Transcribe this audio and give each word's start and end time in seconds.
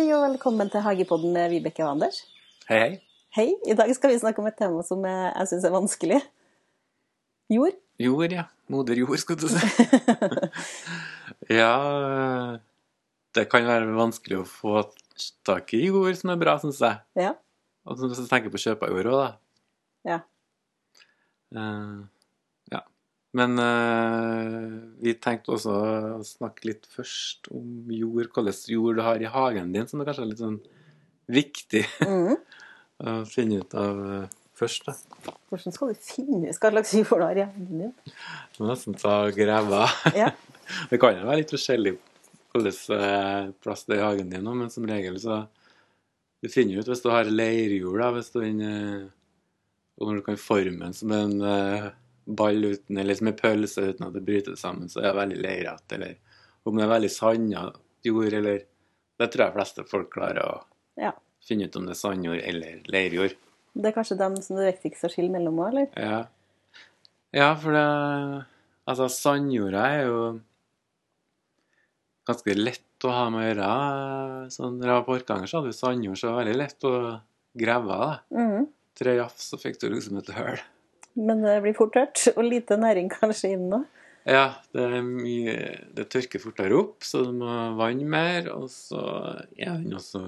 Hei 0.00 0.14
og 0.16 0.22
velkommen 0.22 0.70
til 0.72 0.80
Hagepodden 0.80 1.34
med 1.34 1.50
Vibeke 1.52 1.82
og 1.84 1.90
Anders. 1.90 2.22
Hei, 2.70 2.78
hei. 2.80 2.92
Hei, 3.36 3.50
i 3.68 3.74
dag 3.76 3.90
skal 3.92 4.08
vi 4.08 4.20
snakke 4.22 4.40
om 4.40 4.46
et 4.48 4.54
tema 4.56 4.80
som 4.80 5.02
jeg, 5.04 5.26
jeg 5.28 5.48
syns 5.50 5.66
er 5.68 5.74
vanskelig. 5.74 6.20
Jord. 7.52 7.76
Jord, 8.00 8.32
ja. 8.32 8.46
Moder 8.72 8.96
jord, 8.96 9.18
skulle 9.20 9.44
du 9.44 9.50
si. 9.52 9.60
ja 11.60 11.74
Det 13.36 13.44
kan 13.52 13.68
være 13.68 13.92
vanskelig 13.98 14.38
å 14.40 14.46
få 14.48 14.86
tak 15.44 15.76
i 15.76 15.82
jord 15.90 16.16
som 16.16 16.32
er 16.32 16.40
bra, 16.46 16.56
syns 16.64 16.80
jeg. 16.80 17.02
Ja. 17.20 17.34
Og 17.84 18.00
så 18.00 18.08
tenker 18.22 18.48
jeg 18.48 18.54
på 18.56 18.62
kjøp 18.64 18.88
av 18.88 18.96
jord 18.96 19.12
òg, 19.12 19.20
da. 19.20 19.30
Ja. 20.14 20.18
Uh. 21.52 22.08
Men 23.36 23.54
uh, 23.62 24.70
vi 24.98 25.14
tenkte 25.22 25.54
også 25.54 25.70
å 25.70 26.22
snakke 26.26 26.66
litt 26.66 26.88
først 26.90 27.50
om 27.54 27.90
jord, 27.94 28.32
hvordan 28.34 28.56
jord 28.72 28.98
du 28.98 29.04
har 29.06 29.22
i 29.22 29.30
hagen 29.30 29.70
din, 29.74 29.86
som 29.86 30.02
er 30.02 30.08
kanskje 30.08 30.26
litt 30.32 30.42
sånn 30.42 30.58
viktig 31.30 31.84
mm. 32.02 32.32
å 33.06 33.14
finne 33.30 33.60
ut 33.62 33.76
av 33.78 34.00
eh, 34.02 34.32
først. 34.58 34.88
da. 34.88 35.36
Hvordan 35.52 35.76
skal 35.76 35.92
du 35.92 36.00
finne 36.02 36.40
ut 36.48 36.58
hva 36.58 36.72
slags 36.74 36.96
jord 36.98 37.22
du 37.22 37.26
har 37.28 37.38
i 37.38 37.46
hagen 37.46 37.84
din? 37.84 37.94
Du 38.56 38.64
må 38.64 38.72
nesten 38.72 38.98
ta 38.98 39.22
greva. 39.34 39.86
Ja. 40.16 40.32
Det 40.90 41.00
kan 41.02 41.16
jo 41.16 41.26
være 41.26 41.40
litt 41.40 41.50
forskjellig 41.50 41.96
hvilken 42.50 42.98
eh, 42.98 43.48
plass 43.62 43.86
det 43.86 43.96
er 43.96 44.02
i 44.02 44.04
hagen 44.08 44.28
din, 44.30 44.46
men 44.46 44.70
som 44.70 44.86
regel 44.86 45.16
så 45.22 45.44
Du 46.42 46.48
finner 46.48 46.80
ut 46.80 46.88
hvis 46.88 47.02
du 47.04 47.10
har 47.12 47.28
leirjord, 47.28 48.02
hvis 48.16 48.30
du 48.34 48.40
når 50.00 50.18
du 50.18 50.22
kan 50.24 50.38
forme 50.40 50.80
den 50.80 50.94
som 50.96 51.12
en 51.12 51.34
ball 52.24 52.64
uten, 52.64 52.98
eller 52.98 53.14
som 53.14 53.30
en 53.30 53.38
pølse 53.38 53.84
uten 53.90 54.06
at 54.06 54.14
det 54.14 54.24
bryter 54.26 54.56
sammen, 54.58 54.88
så 54.88 55.00
er 55.00 55.10
det 55.10 55.18
veldig 55.20 55.38
leirete. 55.40 55.96
Eller 55.96 56.16
om 56.68 56.76
det 56.76 56.84
er 56.84 56.92
veldig 56.94 57.10
sanda 57.14 57.64
jord, 58.06 58.32
eller 58.32 58.66
Det 59.20 59.26
tror 59.32 59.44
jeg 59.44 59.52
fleste 59.52 59.82
folk 59.84 60.06
klarer 60.14 60.40
å 60.40 60.52
ja. 60.96 61.10
finne 61.44 61.66
ut 61.68 61.74
om 61.76 61.84
det 61.84 61.92
er 61.92 61.98
sandjord 62.00 62.40
eller 62.40 62.78
leirjord. 62.88 63.34
Det 63.76 63.90
er 63.90 63.92
kanskje 63.92 64.16
dem 64.16 64.38
som 64.40 64.56
det 64.56 64.64
er 64.64 64.72
viktigst 64.78 65.04
å 65.04 65.10
skille 65.12 65.30
mellom 65.34 65.58
òg, 65.60 65.74
eller? 65.74 65.90
Ja. 66.00 66.22
ja, 67.36 67.50
for 67.60 67.76
det 67.76 67.84
Altså, 68.88 69.06
sandjorda 69.12 69.82
er 69.92 70.00
jo 70.08 70.22
ganske 72.26 72.56
lett 72.56 73.06
å 73.06 73.12
ha 73.12 73.26
med 73.30 73.42
å 73.42 73.46
gjøre. 73.50 73.68
Sånn, 74.56 74.78
når 74.80 74.88
jeg 74.88 74.96
var 74.96 75.04
på 75.06 75.14
Orkanger, 75.18 75.50
så 75.50 75.60
hadde 75.60 75.70
vi 75.70 75.78
sandjord, 75.78 76.18
så 76.18 76.26
det 76.26 76.32
var 76.32 76.40
veldig 76.42 76.58
lett 76.58 76.88
å 76.88 76.94
grave. 77.60 77.98
da. 78.00 78.40
Mhm. 78.40 78.66
Tre 79.00 79.14
jafs, 79.16 79.50
så 79.52 79.60
fikk 79.60 79.78
du 79.80 79.88
liksom 79.90 80.18
et 80.18 80.32
høl. 80.34 80.58
Men 81.18 81.42
det 81.42 81.56
blir 81.64 81.74
fort 81.76 81.94
tørt, 81.96 82.22
og 82.36 82.44
lite 82.46 82.78
næring 82.80 83.10
kanskje 83.12 83.54
inn 83.56 83.66
nå. 83.72 83.82
Ja, 84.28 84.60
det 84.76 85.00
mye 85.06 85.54
Det 85.96 86.04
tørker 86.12 86.42
fortere 86.42 86.76
opp, 86.76 87.06
så 87.08 87.22
du 87.24 87.32
må 87.38 87.54
vanne 87.78 88.04
mer, 88.04 88.50
og 88.52 88.68
så 88.72 89.00
ja, 89.56 89.72
den 89.80 89.96
også 89.96 90.26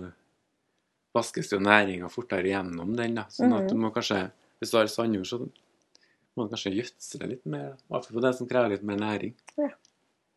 vaskes 1.13 1.53
jo 1.53 1.61
næringa 1.61 2.09
fortere 2.13 2.49
gjennom 2.55 2.95
den, 2.97 3.19
da. 3.21 3.27
Sånn 3.33 3.53
at 3.57 3.69
du 3.69 3.77
må 3.79 3.93
kanskje 3.95 4.31
Hvis 4.63 4.73
du 4.73 4.79
har 4.79 4.89
sandjord, 4.89 5.27
så 5.27 5.39
må 5.43 6.47
du 6.47 6.53
kanskje 6.53 6.71
gjødsle 6.77 7.29
litt 7.29 7.47
mer. 7.51 7.73
I 7.75 7.93
hvert 7.93 8.07
fall 8.07 8.17
på 8.17 8.23
det 8.23 8.31
som 8.39 8.49
krever 8.49 8.71
litt 8.73 8.85
mer 8.87 9.01
næring. 9.01 9.33
Ja. 9.59 9.73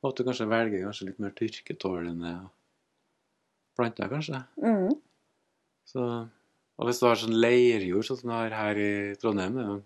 Og 0.01 0.09
at 0.09 0.17
du 0.17 0.25
kanskje 0.25 0.47
velger 0.49 0.81
kanskje 0.87 1.07
litt 1.11 1.19
mer 1.21 1.35
tørketålende 1.37 2.31
planter, 3.77 4.09
kanskje. 4.09 4.41
Mm. 4.57 4.95
Så, 5.85 6.07
og 6.75 6.89
hvis 6.89 7.01
du 7.01 7.05
har 7.05 7.21
sånn 7.21 7.37
leirjord, 7.37 8.07
sånn 8.07 8.19
som 8.19 8.31
du 8.31 8.35
har 8.35 8.57
her 8.57 8.81
i 8.81 8.91
Trondheim, 9.21 9.55
det 9.55 9.63
er 9.63 9.69
jo 9.71 9.77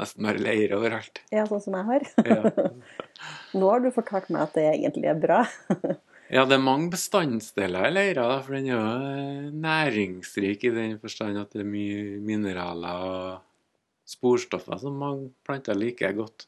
nesten 0.00 0.26
bare 0.26 0.40
leire 0.42 0.78
overalt. 0.78 1.20
Ja, 1.34 1.44
sånn 1.48 1.62
som 1.64 1.76
jeg 1.78 1.88
har. 1.90 2.06
Ja. 2.24 2.70
Nå 3.58 3.68
har 3.68 3.82
du 3.84 3.90
fortalt 3.94 4.30
meg 4.32 4.46
at 4.46 4.56
det 4.56 4.68
egentlig 4.72 5.12
er 5.12 5.20
bra. 5.20 5.44
Ja, 6.32 6.46
det 6.48 6.54
er 6.56 6.62
mange 6.64 6.88
bestanddeler 6.94 7.90
i 7.90 7.92
leira, 7.92 8.22
for 8.40 8.56
den 8.56 8.70
er 8.70 8.78
jo 8.78 9.50
næringsrik 9.60 10.62
i 10.64 10.70
den 10.72 10.94
forstand 11.02 11.36
at 11.36 11.52
det 11.52 11.60
er 11.60 11.68
mye 11.68 12.22
mineraler 12.24 13.02
og 13.04 14.06
sporstoffer 14.08 14.80
som 14.80 14.96
mange 14.96 15.28
planter 15.44 15.76
liker 15.76 16.14
godt 16.16 16.46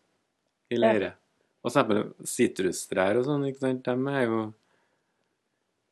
i 0.72 0.78
leire. 0.80 1.12
Og 1.60 1.68
for 1.68 1.74
eksempel 1.74 2.28
sitrustrær 2.28 3.20
og 3.20 3.28
sånn, 3.28 3.44
ikke 3.50 3.60
sant, 3.66 3.84
de 3.84 4.14
er 4.14 4.24
jo 4.28 4.44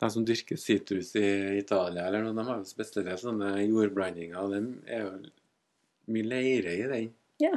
De 0.03 0.09
som 0.11 0.25
dyrker 0.27 0.59
sitrus 0.59 1.13
i 1.15 1.29
Italia 1.61 2.09
eller 2.09 2.25
noe, 2.25 2.35
de 2.35 2.45
har 2.49 2.63
jo 2.63 2.67
spesielt 2.67 3.21
sånne 3.21 3.53
jordblandinger, 3.61 4.41
og 4.41 4.57
Det 4.57 4.97
er 4.97 5.05
jo 5.05 5.13
mye 6.17 6.31
leire 6.33 6.73
i 6.75 6.89
den. 6.91 7.13
Ja. 7.43 7.57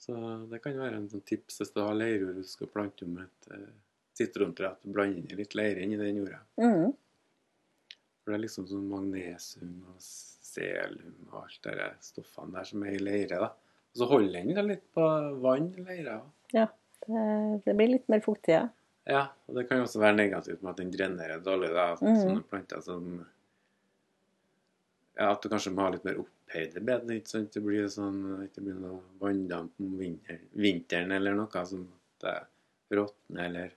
Så 0.00 0.14
det 0.50 0.62
kan 0.64 0.78
være 0.80 0.96
en 1.00 1.08
sånn 1.12 1.24
tips 1.28 1.60
hvis 1.60 1.72
du 1.74 1.80
har 1.84 1.94
leirjord 1.98 2.32
og 2.32 2.40
du 2.40 2.48
skal 2.48 2.70
plante 2.72 3.04
om 3.04 3.18
et 3.22 3.50
eh, 3.52 3.70
sitrontre, 4.16 4.70
at 4.72 4.80
du 4.84 4.92
blander 4.94 5.20
inn 5.32 5.38
litt 5.40 5.54
leire 5.58 5.82
inn 5.84 5.92
i 5.96 6.00
den 6.00 6.20
jorda. 6.22 6.40
Mhm. 6.62 6.90
For 8.20 8.32
det 8.32 8.38
er 8.38 8.44
liksom 8.44 8.66
sånn 8.68 8.88
magnesium 8.90 9.76
og 9.90 10.00
selum 10.04 11.14
og 11.30 11.38
alt 11.44 11.62
de 11.66 11.88
stoffene 12.04 12.52
der 12.58 12.68
som 12.68 12.82
er 12.84 12.96
i 12.96 13.00
leire. 13.02 13.38
da. 13.40 13.50
Og 13.90 14.00
så 14.02 14.06
holder 14.10 14.44
den 14.44 14.54
da 14.54 14.62
litt 14.66 14.84
på 14.94 15.06
vann 15.42 15.70
i 15.74 15.84
leira. 15.86 16.20
Ja. 16.54 16.66
Det, 17.00 17.22
det 17.64 17.74
blir 17.78 17.88
litt 17.94 18.08
mer 18.12 18.20
fuktig, 18.20 18.52
ja. 18.58 18.66
Ja, 19.08 19.22
og 19.48 19.56
det 19.56 19.64
kan 19.68 19.80
jo 19.80 19.86
også 19.86 20.02
være 20.02 20.18
negativt 20.18 20.60
med 20.62 20.70
at 20.74 20.80
den 20.82 20.90
drenerer 20.92 21.40
dårlig. 21.42 21.70
da, 21.74 21.86
Mhm. 21.96 22.18
Sånne 22.20 22.42
planter 22.44 22.82
som 22.84 23.06
Ja, 25.20 25.34
at 25.34 25.42
du 25.44 25.50
kanskje 25.52 25.72
må 25.76 25.84
ha 25.84 25.90
litt 25.92 26.06
mer 26.06 26.22
opphøyde 26.22 26.80
bed. 26.80 27.10
ikke 27.12 27.28
sant? 27.28 27.50
Det 27.52 27.60
blir 27.60 27.90
sånn, 27.92 28.22
ikke 28.46 28.62
blir 28.64 28.78
noe 28.80 29.02
vanndamp 29.20 29.82
om 29.84 29.90
vinteren, 30.00 30.46
vinteren 30.56 31.12
eller 31.12 31.36
noe 31.36 31.64
som 31.68 31.84
det 32.24 32.38
råtner 32.96 33.44
eller 33.50 33.76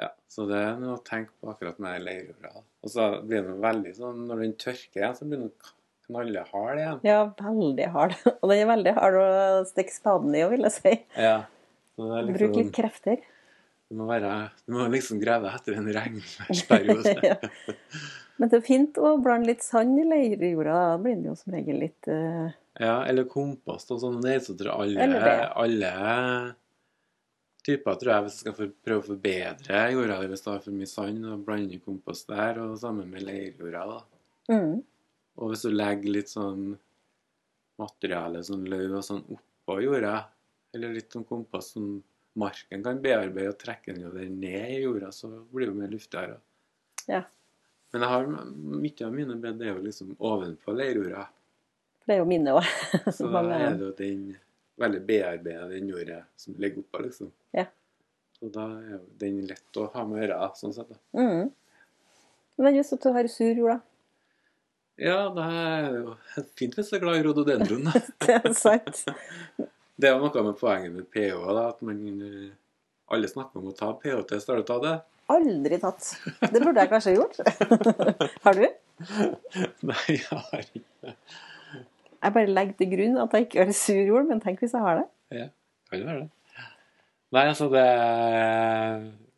Ja, 0.00 0.12
så 0.30 0.46
det 0.48 0.60
er 0.62 0.78
noe 0.80 0.94
å 0.96 1.02
tenke 1.04 1.34
på 1.42 1.50
akkurat 1.50 1.82
med 1.82 2.06
leirjorda. 2.06 2.62
Og 2.80 2.92
så 2.94 3.08
blir 3.26 3.42
den 3.44 3.58
veldig 3.60 3.96
sånn, 3.98 4.22
når 4.30 4.44
den 4.46 4.54
tørker 4.62 5.02
igjen, 5.02 5.18
så 5.18 5.26
blir 5.28 5.42
den 5.42 5.52
knallhard 6.06 6.80
igjen. 6.80 7.02
Ja, 7.04 7.18
veldig 7.42 7.90
hard. 7.96 8.14
Og 8.38 8.46
den 8.46 8.62
er 8.62 8.70
veldig 8.70 8.94
hard 8.96 9.18
å 9.20 9.26
stikke 9.68 9.94
spaden 9.94 10.38
i, 10.38 10.46
vil 10.54 10.68
jeg 10.68 10.76
si. 10.78 10.94
Ja. 11.18 11.36
Liksom, 11.98 12.32
Bruk 12.38 12.56
litt 12.56 12.72
krefter. 12.78 13.20
Du, 13.90 13.98
må 13.98 14.06
være, 14.06 14.32
du 14.66 14.76
må 14.76 14.86
liksom 14.92 15.18
grave 15.22 15.50
etter 15.50 15.76
en 15.80 15.90
regnværsperiode. 15.90 17.14
ja. 17.32 17.36
Men 18.38 18.52
det 18.52 18.60
er 18.60 18.64
fint 18.64 18.98
å 19.02 19.16
blande 19.20 19.50
litt 19.50 19.64
sand 19.66 19.98
i 20.00 20.06
leirjorda. 20.06 20.76
Da 20.94 20.98
blir 21.02 21.18
den 21.18 21.26
jo 21.28 21.34
som 21.36 21.52
regel 21.56 21.82
litt 21.82 22.08
uh... 22.08 22.48
Ja, 22.80 23.02
eller 23.04 23.26
kompost 23.28 23.90
og 23.92 23.98
sånn. 24.00 24.20
Det 24.22 24.36
er 24.36 24.44
så 24.46 24.54
tror 24.56 24.86
alle, 24.86 25.10
alle 25.58 25.90
typer, 27.66 27.98
tror 28.00 28.12
jeg, 28.12 28.24
hvis 28.24 28.36
du 28.38 28.44
skal 28.44 28.56
for, 28.56 28.76
prøve 28.86 29.02
å 29.02 29.08
forbedre 29.10 29.82
jorda 29.92 30.20
hvis 30.30 30.44
du 30.44 30.48
har 30.52 30.62
for 30.64 30.76
mye 30.76 30.88
sand, 30.88 31.26
og 31.28 31.42
blande 31.44 31.80
kompost 31.84 32.30
der, 32.30 32.62
og 32.62 32.78
sammen 32.80 33.10
med 33.12 33.26
leirjorda, 33.26 33.82
da. 33.90 33.98
mm. 34.54 34.78
Og 35.40 35.52
hvis 35.52 35.64
du 35.66 35.74
legger 35.74 36.14
litt 36.16 36.32
sånn 36.32 36.70
materiale, 37.80 38.42
sånn 38.44 38.64
løv 38.68 38.96
og 38.98 39.04
sånn 39.04 39.22
oppå 39.36 39.80
jorda, 39.84 40.14
eller 40.76 40.96
litt 40.96 41.12
sånn 41.12 41.26
kompost 41.28 41.76
som 41.76 41.92
marken 42.38 42.84
kan 42.84 43.00
bearbeide 43.02 43.52
og 43.52 43.58
trekke 43.60 43.94
den 43.94 44.06
jo 44.06 44.12
den 44.14 44.38
ned 44.42 44.76
i 44.76 44.80
jorda, 44.84 45.10
så 45.14 45.30
blir 45.50 45.66
det 45.68 45.74
jo 45.74 45.80
mer 45.80 45.92
luftigere. 45.92 46.38
Ja. 47.10 47.24
Men 47.90 48.04
jeg 48.04 48.12
har 48.12 48.28
mye 48.30 49.06
av 49.06 49.14
mine 49.14 49.36
bed 49.42 49.62
er 49.64 49.72
jo 49.72 49.84
liksom 49.84 50.14
ovenpå 50.18 50.74
leirjorda. 50.76 51.26
Det 52.06 52.14
er 52.14 52.22
jo 52.22 52.28
mine 52.30 52.54
òg. 52.58 52.70
Så 53.16 53.30
da 53.34 53.42
er 53.56 53.74
det 53.74 53.88
jo 53.88 53.92
den 53.98 54.24
veldig 54.80 55.02
bearbeida 55.08 55.68
den 55.70 55.90
jorda 55.90 56.22
som 56.38 56.56
ligger 56.58 56.84
oppå, 56.84 57.02
liksom. 57.06 57.32
Ja. 57.56 57.66
Så 58.38 58.48
da 58.54 58.66
er 58.78 58.94
jo 58.94 59.02
den 59.20 59.42
lett 59.50 59.80
å 59.80 59.90
ha 59.94 60.06
med 60.06 60.20
å 60.20 60.22
gjøre, 60.22 60.50
sånn 60.62 60.76
sett. 60.76 60.94
da. 60.94 61.00
Mm. 61.18 61.50
Men 62.60 62.76
hvis 62.76 62.92
du 62.92 63.08
har 63.14 63.28
sur 63.32 63.50
jord, 63.50 63.74
da. 63.74 63.80
Ja, 65.00 65.20
det 65.32 65.44
er 65.48 65.94
jo 65.96 66.14
fint 66.60 66.74
hvis 66.76 66.90
du 66.92 66.98
er 66.98 67.04
glad 67.04 67.20
i 67.20 67.22
rododendron. 67.24 67.86
Det 68.20 68.34
er 68.36 68.52
sant. 68.56 68.98
Det 70.00 70.08
er 70.08 70.16
jo 70.16 70.24
noe 70.24 70.44
med 70.46 70.56
poenget 70.56 70.94
med 70.94 71.08
pH, 71.12 71.38
da, 71.52 71.64
at 71.74 71.80
man 71.84 71.98
eh, 72.24 72.52
alle 73.12 73.28
snakker 73.28 73.60
om 73.60 73.70
å 73.72 73.76
ta 73.76 73.90
pH-test. 74.00 74.48
Har 74.48 74.60
du 74.60 74.68
tatt 74.68 74.84
det? 74.86 74.96
Aldri 75.30 75.78
tatt. 75.82 76.06
Det 76.40 76.62
burde 76.62 76.82
jeg 76.82 76.90
kanskje 76.90 77.16
gjort. 77.18 77.40
Har 78.46 78.56
du? 78.56 78.64
Nei, 79.90 80.02
jeg 80.12 80.26
har 80.28 80.58
ikke 80.60 81.14
Jeg 82.20 82.34
bare 82.34 82.50
legger 82.50 82.76
til 82.76 82.90
grunn 82.90 83.20
at 83.22 83.32
jeg 83.36 83.46
ikke 83.46 83.64
har 83.64 83.70
sur 83.76 84.00
jord, 84.00 84.26
men 84.28 84.42
tenk 84.44 84.60
hvis 84.60 84.74
jeg 84.76 84.84
har 84.84 84.98
det. 85.00 85.06
Ja, 85.32 85.46
kan 85.88 86.02
jo 86.02 86.08
være 86.10 86.24
det. 86.26 86.64
Nei, 87.30 87.44
altså 87.46 87.68
det 87.72 87.84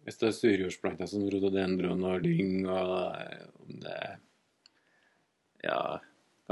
Hvis 0.02 0.18
det 0.18 0.28
er 0.28 0.34
surjordsplanter 0.38 1.10
som 1.10 1.28
rododendron 1.30 2.02
og 2.08 2.24
lyng 2.24 2.64
og 2.66 2.94
eh, 3.20 3.44
om 3.62 3.82
det 3.84 3.98
Ja, 5.62 5.78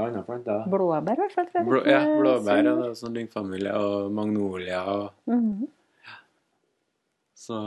hva 0.01 0.07
andre 0.09 0.23
planter? 0.27 0.65
Blåbær, 0.73 1.13
i 1.13 1.21
hvert 1.21 1.35
fall. 1.37 1.47
tror 1.51 1.61
jeg. 1.61 1.67
Blå, 1.69 1.81
ja, 1.85 2.01
blåbær 2.17 2.71
og 2.71 2.81
det 2.81 2.89
er 2.89 2.97
sånn 3.01 3.15
lyngfamilie 3.19 3.73
og 3.77 4.11
magnolia 4.17 4.81
og 4.89 5.13
Mhm. 5.29 5.67
så 7.37 7.57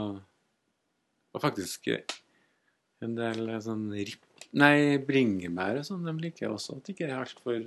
Og 1.35 1.41
faktisk 1.43 1.89
en 3.03 3.15
del 3.17 3.49
sånn 3.61 3.89
ripp... 3.91 4.21
Nei, 4.55 4.97
bringebær 5.03 5.81
og 5.81 5.83
sånn, 5.87 6.05
de 6.07 6.13
liker 6.23 6.47
også. 6.53 6.77
At 6.79 6.87
ikke 6.93 7.09
er 7.09 7.17
altfor 7.19 7.57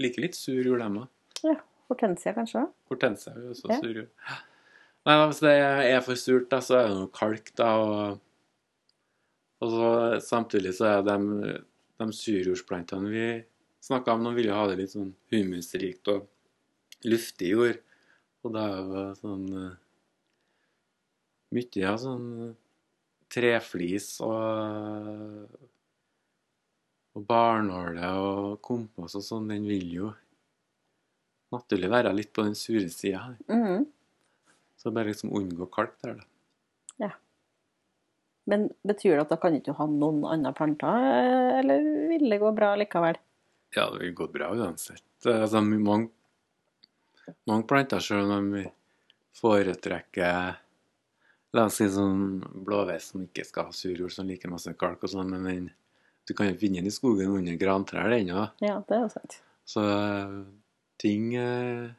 Liker 0.00 0.22
litt 0.24 0.34
sur 0.38 0.56
jord, 0.64 0.80
dem 0.80 0.96
òg. 1.02 1.08
Ja, 1.44 1.58
Hortensia, 1.90 2.32
kanskje? 2.32 2.62
Hortensia 2.88 3.34
er 3.36 3.42
jo 3.44 3.50
også 3.52 3.68
Ja. 3.68 3.80
sur 3.82 3.92
jord. 3.98 4.08
Nei, 5.04 5.16
Hvis 5.28 5.40
det 5.40 5.52
er 5.92 6.00
for 6.00 6.14
surt, 6.14 6.48
da, 6.48 6.56
så 6.64 6.78
er 6.80 6.88
det 6.88 6.96
noe 6.96 7.10
kalk, 7.12 7.52
da. 7.54 7.68
Og, 7.76 8.20
Og 9.60 9.70
så 9.70 10.20
samtidig 10.24 10.72
så 10.74 10.88
er 10.98 11.02
de, 11.06 11.60
de 12.00 12.06
surjordsplantene 12.12 13.10
vi 13.12 13.44
snakka 13.82 14.14
om, 14.14 14.24
noen 14.24 14.38
ville 14.38 14.54
ha 14.54 14.66
det 14.70 14.78
litt 14.80 14.94
sånn 14.94 15.12
humusrikt 15.32 16.10
og 16.12 16.28
luftig 17.08 17.52
jord. 17.54 17.82
Og 18.42 18.54
det 18.54 18.62
er 18.62 18.78
jo 18.78 19.04
sånn 19.20 19.44
eh, 19.58 19.76
mye 21.52 21.86
av 21.90 22.00
sånn 22.02 22.26
treflis 23.32 24.14
og 24.24 25.70
og 27.12 27.24
barnåle 27.28 28.10
og 28.24 28.60
kompost 28.64 29.18
og 29.18 29.24
sånn, 29.26 29.50
den 29.52 29.66
vil 29.68 29.88
jo 29.92 30.12
naturlig 31.52 31.90
være 31.92 32.14
litt 32.16 32.30
på 32.32 32.44
den 32.46 32.56
sure 32.56 32.88
sida. 32.88 33.34
Mhm. 33.48 33.84
Så 34.80 34.90
bare 34.90 35.12
liksom 35.12 35.34
unngå 35.36 35.68
kalk 35.70 35.98
der, 36.02 36.14
da. 36.14 36.24
Ja. 36.98 37.10
Men 38.46 38.70
betyr 38.82 39.14
det 39.14 39.26
at 39.26 39.34
da 39.34 39.36
kan 39.36 39.54
ikke 39.54 39.70
du 39.70 39.78
ha 39.78 39.86
noen 39.86 40.24
andre 40.26 40.52
planter, 40.56 41.60
eller 41.60 41.84
vil 42.08 42.30
det 42.30 42.40
gå 42.40 42.50
bra 42.56 42.72
likevel? 42.80 43.20
Ja, 43.74 43.88
det 43.90 44.02
vil 44.02 44.14
gå 44.14 44.28
bra 44.32 44.50
uansett. 44.54 45.04
Altså, 45.24 45.62
mange, 45.64 46.10
mange 47.48 47.66
planter, 47.68 48.02
selv 48.04 48.34
om 48.34 48.50
vi 48.56 48.66
foretrekker 49.38 50.58
La 51.52 51.66
oss 51.68 51.76
si 51.82 51.86
sånn 51.92 52.38
blåveis 52.64 53.10
som 53.10 53.26
ikke 53.26 53.44
skal 53.44 53.66
ha 53.68 53.74
surjord, 53.76 54.12
som 54.14 54.24
liker 54.24 54.48
masse 54.48 54.72
kalk 54.80 55.02
og 55.04 55.10
sånn, 55.12 55.34
men 55.34 55.42
den, 55.44 55.66
du 56.24 56.32
kan 56.36 56.48
jo 56.48 56.56
finne 56.56 56.80
den 56.80 56.88
i 56.88 56.94
skogen 56.94 57.34
under 57.36 57.58
grantrær 57.60 58.14
ennå. 58.16 58.46
Ja, 58.64 58.78
det 58.88 58.96
er 58.96 59.02
jo 59.04 59.10
sant. 59.12 59.36
Så 59.68 59.82
ting 60.98 61.34
eh, 61.38 61.92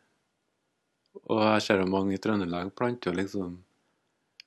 Og 1.29 1.39
jeg 1.39 1.61
ser 1.63 1.83
jo 1.83 1.87
mange 1.87 2.17
i 2.17 2.19
Trøndelag 2.19 2.73
planter 2.75 3.11
jo 3.11 3.19
liksom 3.21 3.53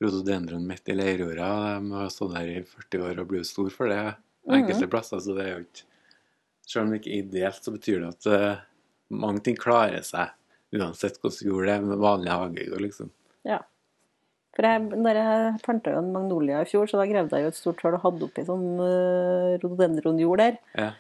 rhododendron 0.02 0.67
midt 0.67 0.90
i 0.90 0.96
leirjorda. 0.99 1.50
De 1.78 1.94
har 1.94 2.11
stått 2.12 2.34
der 2.34 2.50
i 2.50 2.58
40 2.67 3.06
år 3.06 3.23
og 3.23 3.31
blitt 3.31 3.49
stor 3.49 3.70
for 3.73 3.94
det 3.94 4.02
enkelte 4.52 4.90
plasser, 4.90 5.23
så 5.23 5.38
det 5.38 5.46
er 5.46 5.55
jo 5.55 5.62
ikke 5.64 5.87
Selv 6.67 6.85
om 6.85 6.91
det 6.93 7.01
ikke 7.01 7.13
er 7.15 7.23
ideelt, 7.23 7.63
så 7.63 7.73
betyr 7.75 8.03
det 8.03 8.09
at 8.11 8.27
uh, 8.33 8.65
mange 9.15 9.45
ting 9.47 9.57
klarer 9.59 10.03
seg 10.07 10.35
uansett 10.77 11.21
hvordan 11.23 11.47
jord 11.49 11.69
det 11.69 11.75
er 11.77 11.85
med 11.87 12.01
vanlig 12.03 12.33
hagejord, 12.35 12.83
liksom. 12.83 13.11
Ja. 13.47 13.61
For 14.57 14.67
jeg, 14.67 14.83
når 14.89 15.19
jeg 15.21 15.59
planta 15.63 15.93
en 15.95 16.13
magnolia 16.15 16.63
i 16.65 16.69
fjor, 16.69 16.89
så 16.91 16.99
da 16.99 17.07
gravde 17.09 17.39
jeg 17.39 17.45
jo 17.47 17.53
et 17.53 17.59
stort 17.59 17.83
hull 17.85 17.95
og 17.99 18.03
hadde 18.07 18.27
oppi 18.27 18.45
sånn 18.49 18.65
uh, 18.81 19.57
rododendronjord 19.63 20.43
der. 20.43 20.57
Ja. 20.75 20.91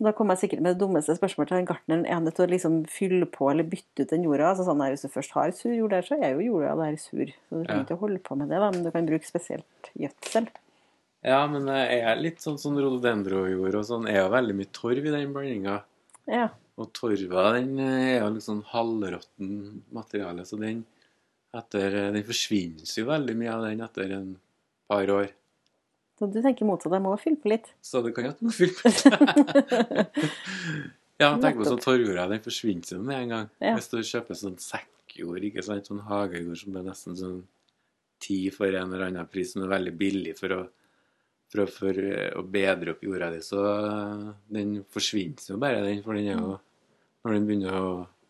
Da 0.00 0.14
kom 0.16 0.30
jeg 0.32 0.40
sikkert 0.40 0.62
med 0.64 0.72
det 0.72 0.80
dummeste 0.80 1.12
spørsmålet 1.18 1.50
til 1.50 1.58
den 1.58 1.66
gartneren. 1.68 2.06
Er 2.08 2.22
nødt 2.24 2.38
til 2.38 2.46
å 2.46 2.52
liksom 2.54 2.78
fylle 2.88 3.26
på 3.28 3.50
eller 3.50 3.66
bytte 3.68 4.06
ut 4.06 4.14
den 4.14 4.24
jorda? 4.24 4.54
Så 4.56 4.64
sa 4.64 4.72
han 4.72 4.80
nei, 4.80 4.88
hvis 4.94 5.04
du 5.04 5.10
først 5.12 5.34
har 5.36 5.52
sur 5.52 5.74
jord 5.76 5.92
der, 5.92 6.06
så 6.06 6.16
er 6.16 6.32
jo 6.38 6.46
jorda 6.46 6.72
der 6.78 6.96
sur. 7.02 7.28
Så 7.28 7.60
du 7.60 7.66
trenger 7.66 7.82
Ja. 7.82 7.84
ikke 7.84 7.98
å 7.98 8.04
holde 8.06 8.22
på 8.24 8.38
med 8.40 8.48
det, 8.48 8.62
da, 8.62 8.70
men 8.72 8.86
du 8.86 8.90
kan 8.94 9.10
bruke 9.10 9.28
spesielt 9.28 9.90
gjødsel. 10.00 10.48
Ja, 11.26 11.40
men 11.52 11.68
det 11.68 11.80
er 11.98 12.20
litt 12.20 12.40
sånn 12.40 12.58
som 12.60 12.78
rododendrojord 12.80 13.76
og 13.76 13.86
sånn, 13.86 14.08
er 14.08 14.22
jo 14.22 14.30
veldig 14.32 14.56
mye 14.56 14.70
torv 14.72 15.04
i 15.04 15.12
den 15.12 15.34
blandinga. 15.34 15.80
Ja. 16.30 16.46
Og 16.80 16.88
torva 16.96 17.50
den 17.58 17.74
eh, 17.82 18.14
er 18.14 18.22
jo 18.22 18.30
liksom 18.38 18.62
halvråtten 18.70 19.82
materiale, 19.92 20.46
så 20.48 20.56
den, 20.60 20.84
etter, 21.56 21.92
eh, 21.92 22.08
den 22.14 22.24
forsvinner 22.24 22.94
jo 22.96 23.10
veldig 23.10 23.36
mye 23.36 23.52
av 23.52 23.66
den 23.68 23.84
etter 23.84 24.16
en 24.16 24.32
par 24.88 25.12
år. 25.12 25.28
Så 26.20 26.28
du 26.28 26.40
tenker 26.44 26.68
motsatt, 26.68 26.92
jeg 26.96 27.04
må 27.04 27.12
fylle 27.20 27.40
på 27.40 27.52
litt. 27.52 27.68
Så 27.84 28.02
det 28.04 28.14
kan 28.16 28.26
jo 28.26 28.32
at 28.34 28.40
du 28.40 28.48
må 28.48 28.52
fylle 28.52 28.74
på. 28.76 28.88
litt. 28.88 30.26
ja, 31.22 31.30
tenk 31.40 31.60
på 31.60 31.68
sånn 31.68 31.84
torvjorda, 31.84 32.26
den 32.32 32.42
forsvinner 32.44 32.96
jo 32.96 33.04
med 33.04 33.22
en 33.22 33.32
gang. 33.36 33.54
Ja. 33.60 33.76
Hvis 33.76 33.92
du 33.92 34.00
kjøper 34.00 34.36
sånn 34.40 34.58
sekkjord, 34.60 35.44
ikke 35.48 35.64
sant, 35.64 35.88
sånn 35.88 36.04
hagejord 36.08 36.60
som 36.60 36.76
er 36.76 36.90
nesten 36.90 37.16
sånn 37.16 37.40
ti 38.20 38.42
for 38.52 38.68
en 38.68 38.92
eller 38.92 39.08
annen 39.08 39.28
pris, 39.32 39.54
som 39.54 39.64
er 39.64 39.72
veldig 39.72 39.96
billig 39.96 40.36
for 40.36 40.56
å, 40.56 40.60
for 41.50 41.72
for 41.74 41.98
å 42.38 42.44
bedre 42.46 42.94
opp 42.94 43.02
jorda 43.04 43.30
di, 43.34 43.42
så 43.44 43.60
eh, 43.72 44.24
den 44.54 44.78
forsvinner 44.94 45.52
jo 45.52 45.58
bare, 45.60 45.82
den, 45.86 46.02
for 46.04 46.18
den 46.18 46.30
er 46.30 46.38
jo 46.38 46.56
Når 47.20 47.34
den 47.36 47.46
begynner 47.48 47.74
å 47.76 47.88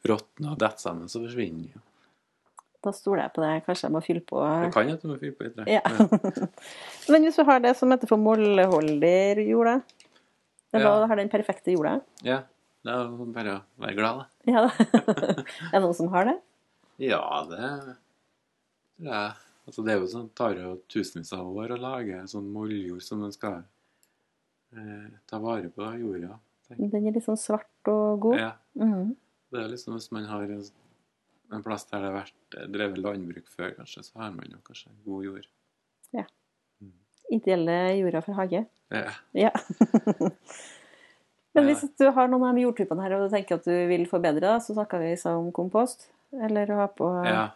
råtne 0.09 0.51
og 0.51 0.59
dette 0.59 0.83
sammen, 0.83 1.07
så 1.07 1.21
forsvinner 1.23 1.69
den 1.69 1.77
jo. 1.77 1.83
Da 2.81 2.91
stoler 2.97 3.27
jeg 3.27 3.33
på 3.37 3.43
det. 3.45 3.51
Kanskje 3.67 3.85
jeg 3.87 3.93
må 3.95 4.01
fylle 4.03 4.23
på. 4.25 4.41
Det 4.41 4.71
kan 4.75 4.89
jeg 4.89 4.97
at 4.97 5.03
du 5.05 5.11
må 5.13 5.19
fylle 5.21 5.37
på 5.37 5.47
litt. 5.47 5.61
Ja. 5.69 5.83
Men 7.13 7.27
hvis 7.27 7.37
du 7.37 7.45
har 7.47 7.61
det 7.63 7.75
som 7.79 7.93
heter 7.93 8.11
for 8.11 8.19
målholder 8.19 9.43
jorda, 9.45 9.77
da? 10.73 10.81
Ja. 10.81 10.87
da 10.87 11.11
har 11.11 11.21
den 11.21 11.31
perfekte 11.31 11.77
jorda. 11.77 12.01
ja. 12.27 12.41
Det 12.81 12.93
er 12.97 13.09
bare 13.35 13.55
å 13.59 13.83
være 13.83 13.97
glad, 13.99 14.21
da. 14.23 14.27
Ja, 14.49 14.61
er 15.69 15.75
det 15.75 15.81
noen 15.85 15.97
som 15.99 16.09
har 16.15 16.31
det? 16.31 16.39
Ja, 17.05 17.21
det 17.51 17.59
tror 17.61 19.11
jeg. 19.11 19.35
Altså, 19.67 19.85
det 19.87 19.93
er 19.93 20.01
jo 20.01 20.07
sånn, 20.11 20.29
tar 20.35 20.57
jo 20.59 20.77
tusenvis 20.91 21.33
av 21.37 21.47
år 21.57 21.75
å 21.77 21.81
lage 21.81 22.21
sånn 22.31 22.49
moljord 22.53 23.03
som 23.05 23.21
man 23.23 23.33
skal 23.35 23.61
eh, 24.77 25.09
ta 25.31 25.39
vare 25.43 25.71
på 25.75 25.87
jorda. 26.01 26.39
Tenk. 26.69 26.91
Den 26.93 27.07
er 27.11 27.17
litt 27.17 27.27
sånn 27.27 27.39
svart 27.39 27.91
og 27.93 28.21
god. 28.27 28.39
Ja, 28.39 28.53
Mhm. 28.79 29.17
det 29.53 29.61
er 29.65 29.69
liksom 29.69 29.95
hvis 29.95 30.11
man 30.12 30.25
har 30.31 30.43
en, 30.43 30.65
en 31.53 31.62
plass 31.62 31.85
der 31.91 32.01
det 32.01 32.07
har 32.11 32.19
vært 32.23 32.59
eh, 32.59 32.67
drevet 32.71 32.99
landbruk 32.99 33.49
før, 33.51 33.75
kanskje, 33.77 34.05
så 34.07 34.19
har 34.23 34.31
man 34.33 34.47
jo 34.51 34.59
kanskje 34.65 34.91
god 35.05 35.25
jord. 35.25 35.47
Ja. 36.12 36.25
Ideelle 37.31 37.99
jorda 38.01 38.23
for 38.23 38.35
hage. 38.35 38.67
Ja. 38.91 39.11
Ja. 39.35 39.51
Men 41.55 41.67
hvis 41.67 41.83
du 41.99 42.07
har 42.15 42.29
noen 42.31 42.47
av 42.49 42.55
de 42.59 42.62
jordtypene 42.62 43.03
her, 43.03 43.17
og 43.17 43.27
du 43.29 43.35
tenker 43.35 43.59
at 43.59 43.67
du 43.67 43.75
vil 43.91 44.05
forbedre 44.11 44.57
så 44.62 44.75
snakker 44.77 45.03
vi 45.03 45.15
om 45.31 45.51
kompost. 45.55 46.09
Eller 46.31 46.71
å 46.71 46.77
ha 46.79 46.85
på. 46.95 47.09
Ja. 47.27 47.49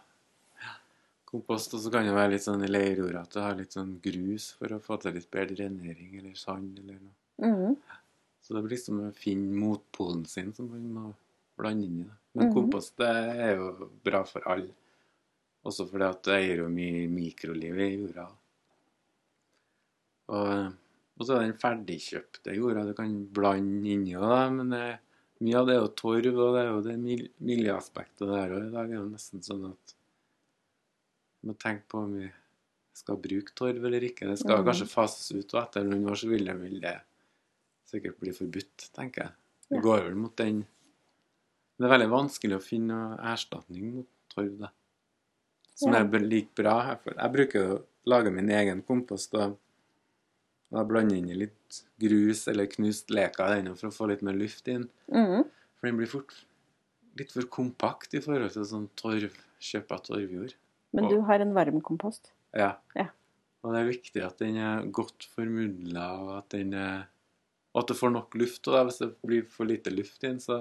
Kompost, 1.35 1.73
og 1.75 1.83
så 1.83 1.91
kan 1.91 2.07
det 2.07 2.15
være 2.15 2.31
litt 2.31 2.45
sånn 2.45 2.63
i 2.63 2.71
leirjorda 2.71 3.25
at 3.25 3.33
du 3.35 3.41
har 3.43 3.57
litt 3.59 3.75
sånn 3.75 3.97
grus 4.03 4.53
for 4.55 4.71
å 4.71 4.79
få 4.79 4.95
til 5.03 5.17
litt 5.17 5.27
bedre 5.33 5.57
drenering, 5.57 6.13
eller 6.21 6.37
sand, 6.39 6.79
eller 6.79 7.01
noe. 7.01 7.15
Mm. 7.43 7.75
Så 8.45 8.55
det 8.55 8.61
blir 8.63 8.77
liksom 8.77 9.01
å 9.03 9.11
finne 9.17 9.57
motpolen 9.59 10.23
sin 10.29 10.53
som 10.55 10.69
man 10.71 10.87
må 10.95 11.11
blande 11.59 11.87
inn 11.89 11.99
i 12.03 12.07
det. 12.07 12.17
Men 12.37 12.49
mm. 12.49 12.55
kompost 12.55 12.95
det 13.01 13.11
er 13.11 13.55
jo 13.57 13.89
bra 14.05 14.21
for 14.29 14.47
alle. 14.53 14.71
Også 15.65 15.87
fordi 15.89 16.07
at 16.07 16.23
det 16.27 16.35
eier 16.37 16.61
jo 16.61 16.69
mye 16.71 17.07
mikroliv 17.09 17.79
i 17.81 17.89
jorda. 17.95 18.27
Og, 20.35 20.51
og 21.17 21.25
så 21.25 21.35
er 21.35 21.47
den 21.47 21.59
ferdigkjøpte 21.61 22.55
jorda 22.55 22.85
du 22.87 22.93
kan 22.97 23.17
blande 23.33 23.91
inni 23.95 24.15
òg, 24.19 24.55
men 24.59 24.71
det, 24.73 24.85
mye 25.41 25.59
av 25.59 25.67
det 25.67 25.75
er 25.75 25.81
jo 25.81 25.91
torv, 25.99 26.39
og 26.45 26.55
det 26.55 26.63
er 26.63 26.71
jo 26.71 26.81
det 26.85 26.95
mil- 27.01 27.31
miljøaspektet 27.49 28.29
der 28.29 28.55
òg. 28.55 28.69
I 28.69 28.73
dag 28.77 28.93
er 28.93 29.01
det 29.01 29.15
nesten 29.17 29.43
sånn 29.45 29.67
at 29.73 29.95
må 31.47 31.55
tenke 31.61 31.87
på 31.91 32.01
om 32.05 32.13
vi 32.19 32.29
skal 32.95 33.19
bruke 33.21 33.55
torv 33.57 33.87
eller 33.87 34.05
ikke. 34.07 34.29
Det 34.29 34.37
skal 34.39 34.61
mm. 34.61 34.69
kanskje 34.69 34.87
fases 34.91 35.27
ut, 35.33 35.51
og 35.53 35.59
etter 35.61 35.85
noen 35.87 36.07
år 36.11 36.19
så 36.19 36.29
vil 36.31 36.47
det, 36.47 36.55
vil 36.61 36.79
det 36.83 36.95
sikkert 37.89 38.21
bli 38.21 38.33
forbudt, 38.35 38.87
tenker 38.95 39.25
jeg. 39.25 39.35
Det 39.69 39.81
går 39.83 40.07
vel 40.07 40.17
mot 40.19 40.35
den 40.37 40.65
Det 41.75 41.83
er 41.83 41.91
veldig 41.91 42.07
vanskelig 42.07 42.55
å 42.55 42.63
finne 42.63 42.97
erstatning 43.33 43.89
mot 43.97 44.07
torv, 44.31 44.53
da. 44.61 44.69
Som 45.75 45.91
Ja. 45.91 45.99
er 45.99 46.19
like 46.19 46.55
bra. 46.55 46.79
her. 46.81 46.99
Jeg 47.05 47.31
bruker 47.33 47.73
å 47.73 47.83
lage 48.05 48.31
min 48.31 48.49
egen 48.49 48.81
kompost 48.81 49.33
og, 49.35 49.57
og 50.71 50.87
blande 50.87 51.17
inn 51.17 51.29
i 51.29 51.35
litt 51.35 51.83
grus 51.99 52.47
eller 52.47 52.71
knust 52.71 53.11
leka 53.11 53.49
i 53.51 53.61
den 53.61 53.75
for 53.75 53.89
å 53.89 53.91
få 53.91 54.07
litt 54.07 54.21
mer 54.21 54.33
luft 54.33 54.67
inn. 54.67 54.89
Mm. 55.11 55.43
For 55.75 55.87
den 55.87 55.97
blir 55.97 56.07
fort 56.07 56.33
litt 57.19 57.31
for 57.31 57.43
kompakt 57.43 58.13
i 58.13 58.21
forhold 58.21 58.53
til 58.53 58.63
sånn 58.63 58.87
torv, 58.95 59.35
kjøp 59.59 59.91
av 59.91 60.03
torvjord. 60.07 60.55
Men 60.95 61.09
du 61.11 61.19
har 61.27 61.43
en 61.43 61.53
varmkompost? 61.55 62.31
Ja. 62.55 62.75
Ja. 62.95 63.09
Og 63.65 63.73
det 63.73 63.81
er 63.81 63.89
viktig 63.89 64.23
at 64.23 64.39
den 64.39 64.59
er 64.61 64.85
godt 64.93 65.25
formidla, 65.35 66.07
og 66.21 66.31
at 66.39 66.55
den 66.55 66.73
er 66.77 67.05
og 67.75 67.81
at 67.81 67.91
det 67.91 67.97
får 67.99 68.11
nok 68.15 68.35
luft. 68.39 68.67
Og 68.71 68.87
hvis 68.87 69.01
det 69.01 69.09
blir 69.19 69.47
for 69.51 69.67
lite 69.67 69.91
luft 69.91 70.23
inn, 70.23 70.39
så 70.39 70.57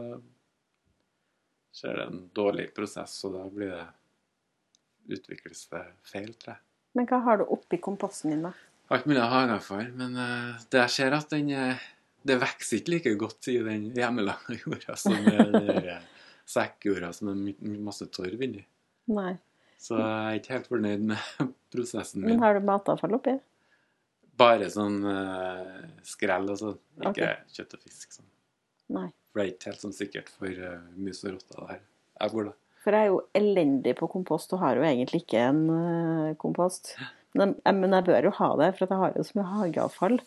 skjer 1.75 2.01
det 2.01 2.07
en 2.11 2.25
dårlig 2.35 2.69
prosess, 2.75 3.15
og 3.27 3.37
da 3.37 3.45
blir 3.55 3.71
det 3.71 5.19
utvikles 5.21 5.67
det 5.71 5.85
feil, 6.11 6.33
tror 6.35 6.57
jeg. 6.57 6.65
Men 6.99 7.07
hva 7.11 7.21
har 7.27 7.39
du 7.39 7.45
oppi 7.55 7.79
komposten 7.83 8.35
din, 8.35 8.43
da? 8.49 8.51
Alt 8.95 9.07
mulig 9.09 9.23
for, 9.65 9.87
men 9.97 10.19
eh, 10.21 10.65
det 10.71 10.83
jeg 10.83 10.95
ser 10.97 11.17
at 11.17 11.31
den 11.33 11.49
eh, 11.55 11.87
det 12.25 12.37
vokser 12.41 12.81
ikke 12.81 12.93
like 12.93 13.15
godt 13.21 13.49
i 13.53 13.59
den 13.65 13.89
hjemmelagde 13.97 14.59
jorda 14.63 14.97
som 14.99 15.17
i 15.17 15.25
den 15.25 15.71
eh, 15.85 16.05
sekkjorda 16.49 17.11
som 17.17 17.31
er 17.33 17.79
masse 17.85 18.07
torv 18.13 18.43
inni. 18.43 18.63
Nei. 19.13 19.35
Så 19.85 19.99
jeg 19.99 20.13
er 20.13 20.39
ikke 20.39 20.55
helt 20.55 20.71
fornøyd 20.71 21.03
med 21.11 21.49
prosessen 21.75 22.23
min. 22.23 22.35
Men 22.35 22.45
har 22.45 22.57
du 22.57 22.65
matavfall 22.65 23.19
oppi? 23.19 23.37
Bare 24.41 24.71
sånn 24.73 25.03
uh, 25.07 25.83
skrell 26.07 26.49
og 26.51 26.59
sånn, 26.59 26.79
ikke 27.11 27.35
kjøtt 27.55 27.77
og 27.77 27.83
fisk. 27.85 28.17
Sånn. 28.17 28.31
Nei. 28.97 29.09
For 29.31 29.41
det 29.41 29.45
er 29.45 29.53
ikke 29.53 29.71
helt 29.71 29.85
sånn 29.85 29.97
sikkert 29.97 30.31
for 30.33 30.49
uh, 30.51 30.81
mus 30.97 31.21
og 31.27 31.37
rotter 31.37 31.61
der 31.69 31.83
jeg 31.83 32.33
bor, 32.33 32.49
da. 32.49 32.57
For 32.85 32.97
jeg 32.97 33.07
er 33.07 33.11
jo 33.13 33.21
elendig 33.39 33.95
på 33.99 34.09
kompost 34.13 34.53
og 34.55 34.61
har 34.61 34.79
jo 34.79 34.85
egentlig 34.87 35.23
ikke 35.25 35.45
en 35.51 35.61
uh, 35.69 36.33
kompost. 36.41 36.95
Men 37.37 37.57
jeg, 37.59 37.77
men 37.81 37.97
jeg 37.97 38.07
bør 38.09 38.29
jo 38.29 38.35
ha 38.39 38.51
det, 38.61 38.71
for 38.77 38.87
at 38.87 38.95
jeg 38.95 39.03
har 39.03 39.17
jo 39.19 39.27
så 39.27 39.39
mye 39.39 39.47
hageavfall. 39.53 40.19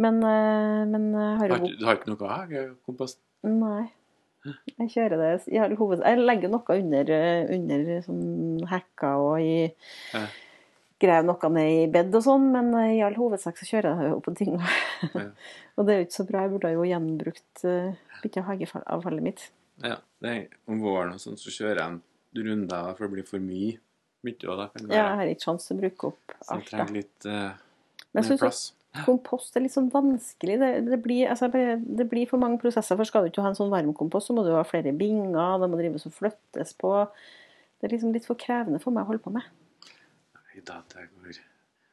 Men, 0.00 0.20
uh, 0.24 0.82
men 0.90 1.08
jeg 1.14 1.40
Har, 1.42 1.54
jo 1.54 1.72
du 1.78 1.86
har 1.86 1.98
ikke 1.98 2.12
noe 2.12 2.34
hagekompost? 2.34 3.22
Nei. 3.46 3.88
Jeg 4.44 4.92
kjører 4.94 5.20
det 5.20 5.32
i 5.52 5.58
all 5.60 5.74
hovedsak. 5.76 6.06
jeg 6.06 6.24
legger 6.24 6.52
noe 6.52 6.76
under, 6.76 7.10
eh, 7.12 7.50
under 7.56 7.90
sånn 8.06 8.68
hekker 8.70 9.26
og 9.26 9.40
i 9.40 9.74
Ja. 10.14 10.26
Graver 11.00 11.24
noe 11.24 11.48
ned 11.48 11.70
i 11.72 11.86
bed 11.88 12.14
og 12.14 12.22
sånn, 12.22 12.50
men 12.52 12.74
eh, 12.76 12.98
i 12.98 13.02
all 13.04 13.16
hovedsak 13.16 13.56
så 13.56 13.68
kjører 13.68 14.02
jeg 14.04 14.12
opp 14.12 14.24
på 14.28 14.36
ting. 14.36 14.58
Ja. 15.14 15.30
og 15.76 15.86
det 15.86 15.94
er 15.94 16.00
jo 16.00 16.08
ikke 16.08 16.18
så 16.18 16.26
bra. 16.28 16.42
Jeg 16.44 16.52
burde 16.54 16.72
jo 16.74 16.88
gjenbrukt 16.88 17.64
mye 17.64 18.42
av 18.42 18.48
hageavfallet 18.50 19.24
mitt. 19.24 19.46
Ja, 19.80 19.96
det 20.20 20.32
er, 20.34 20.42
om 20.68 20.82
våren 20.84 21.14
og 21.16 21.22
sånn, 21.22 21.40
så 21.40 21.52
kjører 21.52 21.80
jeg 21.80 21.88
en 21.94 22.02
runde 22.50 22.82
for 22.96 23.06
det 23.06 23.12
blir 23.14 23.28
for 23.28 23.44
mye. 23.44 23.78
Mye 24.26 24.48
og 24.52 24.58
da 24.60 24.66
kan 24.68 24.84
det 24.84 24.96
Ja, 24.96 25.06
jeg 25.06 25.20
har 25.20 25.32
ikke 25.32 25.46
sjanse 25.46 25.70
til 25.70 25.78
å 25.78 25.80
bruke 25.84 26.10
opp 26.10 26.34
alt. 26.34 26.44
Så 26.44 26.58
jeg 26.58 26.68
trenger 26.68 26.96
litt 26.98 27.28
uh, 27.28 27.54
mer 28.12 28.36
plass. 28.42 28.60
Kompost 29.06 29.54
er 29.56 29.64
litt 29.64 29.74
sånn 29.74 29.90
vanskelig. 29.92 30.56
Det, 30.60 30.70
det, 30.88 30.98
blir, 31.04 31.28
altså, 31.30 31.50
det 31.50 32.06
blir 32.10 32.30
for 32.30 32.42
mange 32.42 32.58
prosesser. 32.62 32.98
For 32.98 33.08
skal 33.08 33.26
du 33.26 33.30
ikke 33.30 33.44
ha 33.44 33.52
en 33.52 33.58
sånn 33.58 33.72
varmkompost, 33.72 34.30
så 34.30 34.36
må 34.36 34.44
du 34.46 34.50
ha 34.54 34.64
flere 34.66 34.94
binger, 34.96 35.60
det 35.62 35.70
må 35.70 35.78
drives 35.78 36.08
og 36.10 36.16
flyttes 36.16 36.74
på. 36.80 36.94
Det 37.78 37.88
er 37.88 37.94
liksom 37.94 38.14
litt 38.16 38.26
for 38.28 38.40
krevende 38.40 38.82
for 38.82 38.94
meg 38.94 39.06
å 39.06 39.12
holde 39.12 39.24
på 39.24 39.32
med. 39.34 39.46
Nei 40.40 40.64
da, 40.66 40.82
det 40.92 41.06
går 41.06 41.38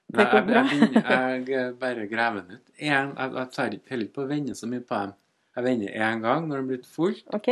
Nei, 0.08 0.24
jeg, 0.24 0.92
jeg, 0.96 1.42
jeg 1.52 1.72
bare 1.82 2.06
graver 2.08 2.46
den 2.46 2.60
ut. 2.62 2.70
En, 2.80 3.10
jeg, 3.12 3.32
jeg 3.36 3.50
tar 3.52 3.74
ikke 3.76 3.92
heller 3.92 4.08
ikke 4.08 4.16
på 4.16 4.24
å 4.24 4.30
vende 4.30 4.54
så 4.56 4.70
mye 4.72 4.86
på 4.88 5.00
dem. 5.02 5.18
Jeg 5.58 5.66
vender 5.66 5.98
én 6.08 6.22
gang 6.24 6.46
når 6.48 6.62
den 6.62 6.70
blir 6.70 6.86
full. 6.88 7.18
OK? 7.36 7.50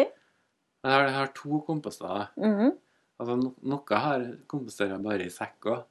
Men 0.85 0.93
jeg 0.93 0.95
har, 0.95 1.07
jeg 1.09 1.15
har 1.17 1.31
to 1.35 1.59
komposter. 1.67 2.27
Mm 2.37 2.55
-hmm. 2.59 2.71
Altså, 3.19 3.35
no, 3.35 3.53
noe 3.61 3.99
har 3.99 4.25
komposterer 4.47 4.95
jeg 4.95 5.03
bare 5.03 5.25
i 5.25 5.33
sekk 5.33 5.67
òg. 5.73 5.83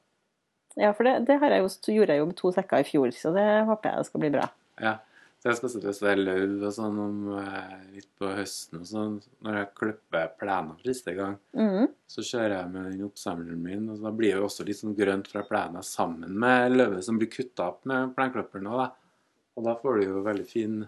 Ja, 0.81 0.91
for 0.97 1.07
det, 1.07 1.19
det 1.29 1.39
har 1.43 1.55
jeg 1.55 1.63
jo, 1.63 1.73
gjorde 1.95 2.15
jeg 2.15 2.23
jo 2.23 2.29
med 2.31 2.39
to 2.39 2.51
sekker 2.55 2.83
i 2.83 2.87
fjor, 2.89 3.11
så 3.15 3.31
det 3.35 3.49
håper 3.69 3.93
jeg 3.93 4.09
skal 4.09 4.25
bli 4.25 4.31
bra. 4.35 4.47
Ja. 4.83 4.97
Så 5.45 5.51
jeg 5.51 5.59
skal 5.59 5.71
sette 5.75 5.91
og 5.93 6.07
er 6.09 6.21
løv 6.23 6.63
og 6.65 6.71
sånn 6.73 7.01
om 7.03 7.17
eh, 7.37 7.73
litt 7.93 8.07
på 8.17 8.31
høsten 8.33 8.79
og 8.81 8.87
sånn. 8.89 9.19
Når 9.45 9.59
jeg 9.59 9.67
klipper 9.77 10.31
for 10.41 10.79
siste 10.89 11.13
gang, 11.19 11.35
mm. 11.53 11.91
så 12.09 12.25
kjører 12.25 12.55
jeg 12.55 12.71
med 12.73 12.87
den 12.89 13.03
oppsamleren 13.05 13.61
min. 13.61 13.83
Og 13.93 14.01
da 14.01 14.13
blir 14.17 14.33
det 14.33 14.41
jo 14.41 14.47
også 14.47 14.65
litt 14.65 14.81
sånn 14.81 14.97
grønt 14.97 15.29
fra 15.29 15.43
plenen 15.45 15.85
sammen 15.85 16.33
med 16.41 16.79
løvet 16.79 17.05
som 17.05 17.21
blir 17.21 17.29
kutta 17.29 17.69
opp 17.75 17.85
med 17.91 18.15
plenklipperen 18.17 18.71
òg, 18.73 18.87
da. 18.87 18.89
Og 19.55 19.69
da 19.69 19.77
får 19.83 20.01
du 20.01 20.07
jo 20.07 20.25
veldig 20.25 20.49
fin 20.49 20.81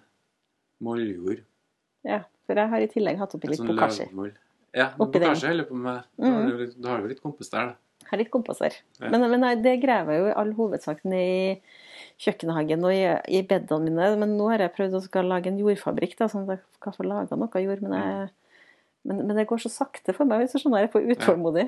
molljord. 0.88 1.44
Ja, 2.08 2.22
for 2.48 2.62
jeg 2.62 2.72
har 2.72 2.86
i 2.86 2.90
tillegg 2.96 3.20
hatt 3.20 3.36
oppi 3.36 3.52
litt 3.52 3.60
Sånn 3.60 3.74
bokashi. 3.74 4.08
Ja, 4.72 4.88
bokashi 4.96 5.50
holder 5.50 5.68
på 5.68 5.76
med. 5.84 6.08
Mhm. 6.16 6.72
du 6.80 6.88
har 6.88 7.04
jo 7.04 7.12
litt 7.12 7.20
kompost 7.20 7.52
der, 7.52 7.74
da. 7.74 7.85
Har 8.10 8.20
litt 8.20 8.32
komposer. 8.32 8.76
Ja. 9.00 9.10
Men, 9.12 9.26
men 9.32 9.46
det 9.64 9.78
graver 9.82 10.14
jeg 10.14 10.22
jo 10.22 10.30
i 10.30 10.36
all 10.42 10.52
hovedsak 10.58 11.02
ned 11.08 11.22
i 11.26 11.76
kjøkkenhagen 12.22 12.84
og 12.86 12.94
i, 12.94 13.04
i 13.38 13.42
bedene 13.46 13.90
mine. 13.90 14.10
Men 14.22 14.36
nå 14.38 14.50
har 14.52 14.64
jeg 14.64 14.74
prøvd 14.76 14.98
å 15.00 15.24
lage 15.26 15.52
en 15.52 15.60
jordfabrikk, 15.60 16.16
da, 16.20 16.30
sånn 16.32 16.46
at 16.46 16.56
jeg 16.56 16.84
kan 16.84 16.96
få 16.96 17.06
laga 17.06 17.38
noe 17.38 17.64
jord. 17.64 17.82
Men, 17.84 17.96
jeg, 17.98 18.68
men, 19.08 19.24
men 19.24 19.40
det 19.40 19.48
går 19.50 19.64
så 19.66 19.72
sakte 19.72 20.14
for 20.16 20.28
meg, 20.28 20.44
hvis 20.44 20.56
du 20.56 20.62
skjønner. 20.62 20.84
Jeg 20.84 20.90
er 20.90 20.94
for 20.94 21.16
utålmodig. 21.16 21.66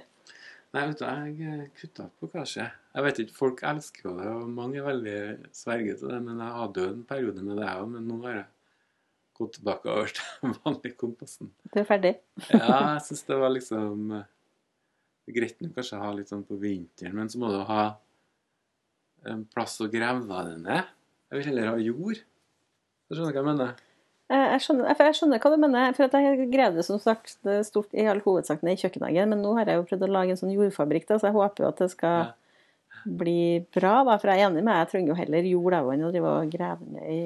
Nei, 0.77 0.85
vet 0.91 1.01
du, 1.01 1.05
jeg 1.09 1.67
kutta 1.81 2.07
opp 2.11 2.33
kanskje. 2.35 2.67
Jeg 2.93 3.05
vet 3.07 3.21
ikke, 3.23 3.37
folk 3.39 3.61
elsker 3.65 4.05
jo 4.05 4.15
det, 4.19 4.29
og 4.29 4.49
mange 4.53 4.81
er 4.81 4.89
veldig 4.89 5.19
sverget 5.57 6.03
til 6.03 6.13
det. 6.13 6.21
Men 6.27 6.43
jeg 6.45 6.57
hadde 6.59 6.85
jo 6.85 6.93
en 6.93 7.05
periode 7.09 7.45
med 7.45 7.61
det 7.61 7.69
òg, 7.73 7.87
men 7.95 8.09
nå 8.09 8.19
har 8.27 8.35
jeg 8.35 8.49
gått 9.39 9.55
tilbake 9.57 9.93
over 9.93 10.13
til 10.13 10.27
den 10.43 10.57
vanlige 10.65 10.99
komposten. 11.01 11.53
Du 11.73 11.81
er 11.81 11.89
ferdig. 11.89 12.15
Ja, 12.51 12.67
jeg 12.97 13.07
syns 13.07 13.25
det 13.29 13.41
var 13.41 13.55
liksom 13.55 14.13
eh, 15.29 15.35
greit 15.37 15.61
nok 15.63 15.77
kanskje 15.77 15.99
å 15.99 16.05
ha 16.05 16.13
litt 16.17 16.33
sånn 16.33 16.47
på 16.49 16.59
vinteren, 16.61 17.17
men 17.17 17.29
så 17.31 17.41
må 17.41 17.53
du 17.53 17.61
ha 17.69 17.83
en 19.29 19.45
plass 19.53 19.77
å 19.85 19.91
grave 19.93 20.25
det 20.49 20.57
ned. 20.63 20.95
Jeg 21.29 21.41
vil 21.41 21.51
heller 21.51 21.73
ha 21.73 21.77
jord. 21.83 22.23
Du 23.09 23.17
skjønner 23.17 23.35
hva 23.35 23.43
jeg 23.43 23.49
mener? 23.49 23.85
Jeg, 24.29 24.45
jeg, 24.53 24.63
skjønner, 24.65 24.91
jeg 24.93 25.17
skjønner 25.17 25.41
hva 25.43 25.51
du 25.53 25.61
mener. 25.61 25.95
For 25.97 26.19
jeg 26.21 26.49
grev 26.53 26.77
det 26.77 26.85
som 26.85 27.01
sagt 27.01 27.49
er 27.49 27.63
stort 27.65 27.95
i 27.97 28.05
all 28.09 28.21
hovedsak 28.25 28.65
ned 28.65 28.77
i 28.77 28.83
kjøkkenhagen. 28.83 29.33
Men 29.33 29.43
nå 29.45 29.55
har 29.59 29.71
jeg 29.71 29.81
jo 29.81 29.87
prøvd 29.89 30.05
å 30.05 30.11
lage 30.13 30.35
en 30.35 30.41
sånn 30.41 30.53
jordfabrikk, 30.55 31.09
da, 31.09 31.19
så 31.21 31.31
jeg 31.31 31.37
håper 31.37 31.65
jo 31.65 31.71
at 31.73 31.83
det 31.85 31.91
skal 31.95 32.19
Ja. 32.29 32.33
bli 33.05 33.67
bra. 33.75 34.05
da, 34.05 34.19
For 34.19 34.29
jeg 34.29 34.41
er 34.41 34.49
enig 34.49 34.65
med 34.65 34.73
deg, 34.73 34.81
jeg 34.83 34.91
trenger 34.93 35.13
jo 35.13 35.21
heller 35.23 35.51
jord 35.53 35.79
enn 35.79 36.05
å 36.09 36.13
drive 36.13 36.35
og 36.35 36.51
grave 36.53 36.89
ned 36.89 37.09
i 37.09 37.21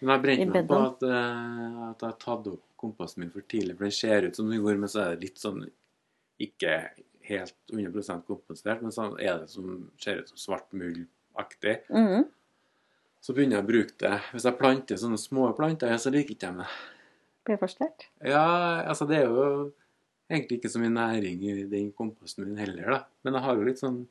Men 0.00 0.14
jeg 0.14 0.22
brente 0.24 0.54
meg 0.54 0.68
på 0.70 0.80
at, 0.80 1.02
uh, 1.02 1.90
at 1.90 2.02
jeg 2.02 2.08
har 2.08 2.18
tatt 2.18 2.46
opp 2.50 2.62
kompassen 2.80 3.20
min 3.20 3.30
for 3.30 3.44
tidlig, 3.44 3.76
for 3.76 3.84
den 3.84 3.92
ser 3.92 4.24
ut 4.26 4.36
som 4.36 4.50
jord, 4.50 4.78
men 4.80 4.88
så 4.88 5.02
er 5.04 5.14
det 5.14 5.26
litt 5.28 5.38
sånn 5.38 5.66
ikke 6.40 6.76
helt 7.30 7.56
100% 7.72 8.26
kompostert, 8.28 8.82
men 8.84 8.92
så 8.94 9.10
er 9.18 9.42
det 9.42 9.48
som 9.52 9.90
ser 10.00 10.20
ut 10.20 10.28
som 10.28 10.38
svart 10.38 10.70
Mm 10.72 12.06
-hmm. 12.06 12.24
Så 13.20 13.32
begynner 13.32 13.56
jeg 13.56 13.64
å 13.64 13.68
bruke 13.68 13.94
det. 13.98 14.20
Hvis 14.32 14.44
jeg 14.44 14.58
planter 14.58 14.96
sånne 14.96 15.18
små 15.18 15.52
planter, 15.52 15.96
så 15.96 16.10
liker 16.10 16.30
ikke 16.30 16.46
jeg 16.46 16.56
det. 16.56 16.66
Blir 17.44 17.58
for 17.60 17.66
sterkt? 17.66 18.08
Ja, 18.24 18.82
altså 18.88 19.06
det 19.08 19.16
er 19.16 19.28
jo 19.28 19.72
egentlig 20.30 20.58
ikke 20.58 20.72
så 20.72 20.80
mye 20.80 20.94
næring 20.94 21.42
i 21.42 21.64
den 21.64 21.92
komposten 21.92 22.44
min 22.44 22.56
heller, 22.56 22.90
da. 22.90 23.04
Men 23.22 23.34
jeg 23.34 23.42
har 23.42 23.56
jo 23.56 23.66
litt 23.66 23.78
sånn 23.78 24.08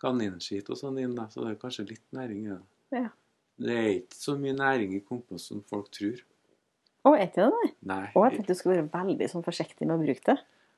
kaninskit 0.00 0.70
og 0.70 0.78
sånn 0.78 0.98
inn, 0.98 1.14
da, 1.16 1.28
så 1.28 1.44
det 1.44 1.54
er 1.54 1.60
kanskje 1.60 1.88
litt 1.88 2.04
næring 2.16 2.46
i 2.46 2.48
det. 2.48 2.62
Ja. 2.90 3.08
Det 3.56 3.76
er 3.76 3.92
ikke 3.94 4.18
så 4.18 4.34
mye 4.36 4.56
næring 4.56 4.96
i 4.96 5.04
kompost 5.04 5.48
som 5.48 5.62
folk 5.70 5.88
tror. 5.96 6.20
Å, 7.06 7.14
er 7.14 7.28
ikke 7.28 7.46
det 7.46 7.62
det? 7.62 7.70
Nei. 7.88 8.02
Å, 8.10 8.24
jeg 8.26 8.36
tenkte 8.36 8.52
du 8.52 8.58
skulle 8.58 8.76
være 8.82 8.90
veldig 8.92 9.28
sånn 9.32 9.46
forsiktig 9.46 9.86
med 9.88 9.96
å 9.96 10.02
bruke 10.02 10.26
det. 10.26 10.36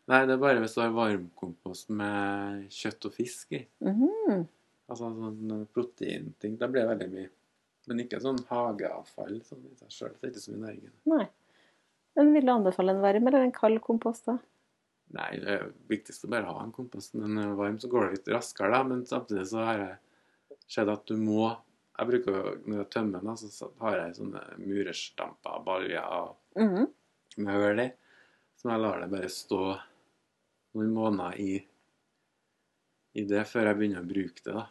Nei, 0.08 0.22
det 0.24 0.34
er 0.38 0.40
bare 0.40 0.60
hvis 0.62 0.74
du 0.76 0.80
har 0.80 0.94
varmkompost 0.96 1.90
med 1.92 2.68
kjøtt 2.72 3.08
og 3.10 3.12
fisk 3.12 3.52
i. 3.58 3.62
Mhm. 3.84 4.46
Altså 4.88 5.10
sånn 5.12 5.66
proteinting. 5.74 6.54
Da 6.58 6.66
blir 6.72 6.86
det 6.86 6.94
veldig 6.94 7.08
mye. 7.12 7.28
Men 7.88 8.00
ikke 8.04 8.20
sånn 8.24 8.38
hageavfall 8.48 9.40
sånn 9.44 9.66
i 9.68 9.74
seg 9.76 9.92
sjøl. 9.92 10.14
Det 10.16 10.24
er 10.28 10.32
ikke 10.32 10.44
så 10.46 10.54
mye 10.54 10.62
næring. 10.64 10.94
Nei. 11.12 11.26
Men 12.16 12.32
vil 12.34 12.46
du 12.48 12.52
anbefale 12.52 12.94
en 12.94 13.02
varm 13.04 13.26
eller 13.28 13.44
en 13.44 13.52
kald 13.52 13.80
kompost, 13.84 14.24
da? 14.26 14.38
Nei, 15.12 15.28
det 15.40 15.48
er 15.54 15.68
viktigst 15.88 16.24
å 16.24 16.30
bare 16.32 16.48
ha 16.48 16.62
en 16.64 16.72
kompost. 16.72 17.14
Når 17.14 17.28
den 17.28 17.38
er 17.44 17.54
varm, 17.56 17.78
så 17.80 17.88
går 17.92 18.08
det 18.08 18.16
litt 18.18 18.32
raskere, 18.34 18.72
da. 18.72 18.82
Men 18.84 19.04
samtidig 19.08 19.46
så 19.52 19.62
har 19.64 19.78
jeg 19.78 20.58
sett 20.68 20.88
at 20.88 21.06
du 21.06 21.16
må 21.16 21.56
Jeg 21.98 22.06
bruker 22.06 22.30
jo, 22.36 22.50
når 22.70 22.76
jeg 22.78 22.90
tømmer 22.94 23.24
den, 23.26 23.36
så 23.36 23.68
har 23.80 23.96
jeg 23.98 24.12
sånne 24.14 24.40
murerstamper, 24.62 25.64
baljer 25.64 26.04
og 26.06 26.36
Mhm. 26.54 26.86
med 27.38 27.54
hull 27.54 27.80
i. 27.80 27.92
Så 28.56 28.70
jeg 28.70 28.80
lar 28.80 29.00
det 29.00 29.10
bare 29.10 29.26
stå 29.28 29.80
noen 30.76 30.94
måneder 30.94 31.38
i, 31.42 31.52
i 33.18 33.24
det 33.28 33.44
før 33.48 33.70
jeg 33.70 33.78
begynner 33.78 34.04
å 34.04 34.10
bruke 34.10 34.42
det. 34.44 34.54
da. 34.56 34.66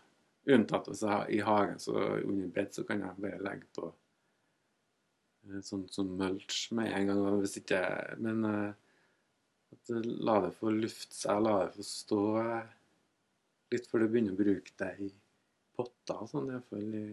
Unntatt 0.55 0.87
hvis 0.87 1.03
jeg 1.03 1.11
har 1.11 1.31
i 1.33 1.39
hagen 1.43 1.79
så 1.83 1.95
under 2.21 2.51
bed, 2.55 2.73
så 2.75 2.85
kan 2.87 3.03
jeg 3.03 3.23
bare 3.23 3.43
legge 3.43 3.67
på 3.75 3.89
eh, 5.49 5.63
sånn 5.65 5.87
som 5.91 6.13
mulch 6.19 6.67
med 6.77 6.93
en 6.93 7.11
gang. 7.11 7.23
Hvis 7.41 7.57
ikke, 7.61 7.81
men 8.23 8.45
eh, 8.47 8.69
at 9.75 9.93
la 10.29 10.39
det 10.45 10.53
få 10.55 10.71
lufte 10.71 11.15
seg, 11.15 11.41
la 11.43 11.57
det 11.65 11.73
få 11.75 11.87
stå 11.87 12.21
eh, 12.43 12.75
litt 13.73 13.89
før 13.91 14.05
du 14.05 14.11
begynner 14.13 14.37
å 14.37 14.39
bruke 14.39 14.75
det 14.79 14.93
i 15.03 15.09
potter 15.77 16.23
og 16.23 16.31
sånn, 16.31 16.53
iallfall 16.53 16.95
i, 16.95 17.07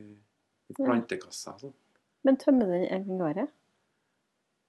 i 0.70 0.78
plantekasser. 0.78 1.56
og 1.56 1.66
sånn. 1.66 1.76
Men 2.24 2.38
tømmer 2.40 2.70
den 2.70 2.86
en 2.88 3.08
gang 3.08 3.18
i 3.18 3.26
året? 3.32 3.56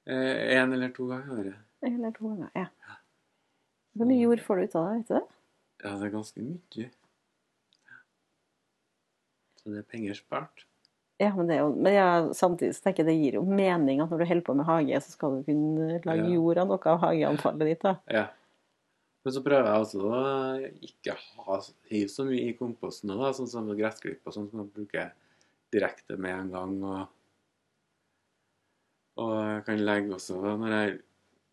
Eh, 0.06 0.58
en 0.58 0.74
eller 0.76 0.92
to 0.96 1.08
ganger 1.10 1.30
i 1.30 1.38
året. 1.40 1.62
En 1.86 1.94
eller 2.00 2.16
to 2.18 2.28
ganger, 2.32 2.50
ja. 2.58 2.66
Hvor 3.96 4.10
mye 4.10 4.22
jord 4.22 4.42
får 4.44 4.60
du 4.60 4.64
ut 4.68 4.76
av 4.76 4.86
det, 4.90 4.96
vet 5.00 5.08
du 5.08 5.16
det? 5.16 5.26
Ja, 5.86 5.92
det 6.00 6.08
er 6.08 6.14
ganske 6.16 6.44
mye. 6.44 6.88
Så 9.62 9.72
det 9.74 9.82
er 9.82 9.90
penger 9.90 10.18
spart. 10.18 10.66
Ja, 11.22 11.30
men, 11.32 11.48
det 11.48 11.56
er 11.56 11.62
jo, 11.64 11.70
men 11.80 11.94
ja, 11.96 12.08
samtidig 12.36 12.76
så 12.76 12.84
tenker 12.84 13.06
jeg 13.06 13.08
det 13.08 13.20
gir 13.22 13.38
jo 13.40 13.44
mening 13.48 14.02
at 14.04 14.12
når 14.12 14.20
du 14.20 14.26
holder 14.28 14.44
på 14.50 14.56
med 14.60 14.68
hage, 14.68 15.00
så 15.00 15.14
skal 15.16 15.38
du 15.38 15.46
kunne 15.48 16.02
lage 16.04 16.26
Ja. 16.26 16.34
jord 16.36 16.60
av 16.60 16.68
noe 16.74 16.92
av 16.92 17.00
hageanfallet 17.06 17.70
ditt. 17.72 17.86
da. 17.88 17.94
Ja. 18.12 18.26
Men 19.24 19.34
så 19.34 19.42
prøver 19.42 19.70
jeg 19.72 19.86
også 19.86 20.02
å 20.06 20.18
ikke 20.86 21.16
ha, 21.48 21.60
hive 21.90 22.10
så 22.12 22.26
mye 22.28 22.50
i 22.50 22.58
komposten, 22.60 23.10
òg, 23.16 23.32
sånn 23.34 23.48
som 23.50 23.72
gressklipp 23.72 24.28
og 24.28 24.36
sånn 24.36 24.50
som 24.52 24.60
man 24.60 24.70
bruker 24.76 25.14
direkte 25.74 26.18
med 26.20 26.36
en 26.36 26.52
gang. 26.52 26.76
Og, 26.84 27.08
og 29.24 29.34
jeg 29.40 29.64
kan 29.66 29.82
legge 29.88 30.14
også 30.20 30.42
når 30.44 30.76
jeg 30.76 31.00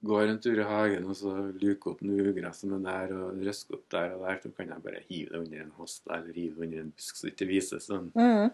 går 0.03 0.27
en 0.27 0.41
tur 0.43 0.59
i 0.59 0.67
hagen 0.67 1.07
og 1.07 1.17
så 1.19 1.33
luker 1.63 1.93
opp 1.93 2.03
noe 2.07 2.33
ugress 2.33 2.65
som 2.65 2.75
er 2.77 2.83
der, 2.89 3.15
og 3.15 3.39
røsker 3.47 3.79
opp 3.79 3.87
der 3.95 4.17
og 4.17 4.27
der, 4.27 4.41
så 4.43 4.51
kan 4.57 4.73
jeg 4.75 4.85
bare 4.85 5.03
hive 5.07 5.31
det 5.31 5.41
under 5.45 5.63
en 5.63 5.73
hoste 5.79 6.11
eller 6.17 6.35
hive 6.35 6.59
det 6.59 6.67
under 6.67 6.85
en 6.85 6.93
busk 6.97 7.19
så 7.19 7.29
det 7.29 7.35
ikke 7.37 7.51
vises 7.53 7.89
sånn. 7.91 8.11
Mm. 8.19 8.53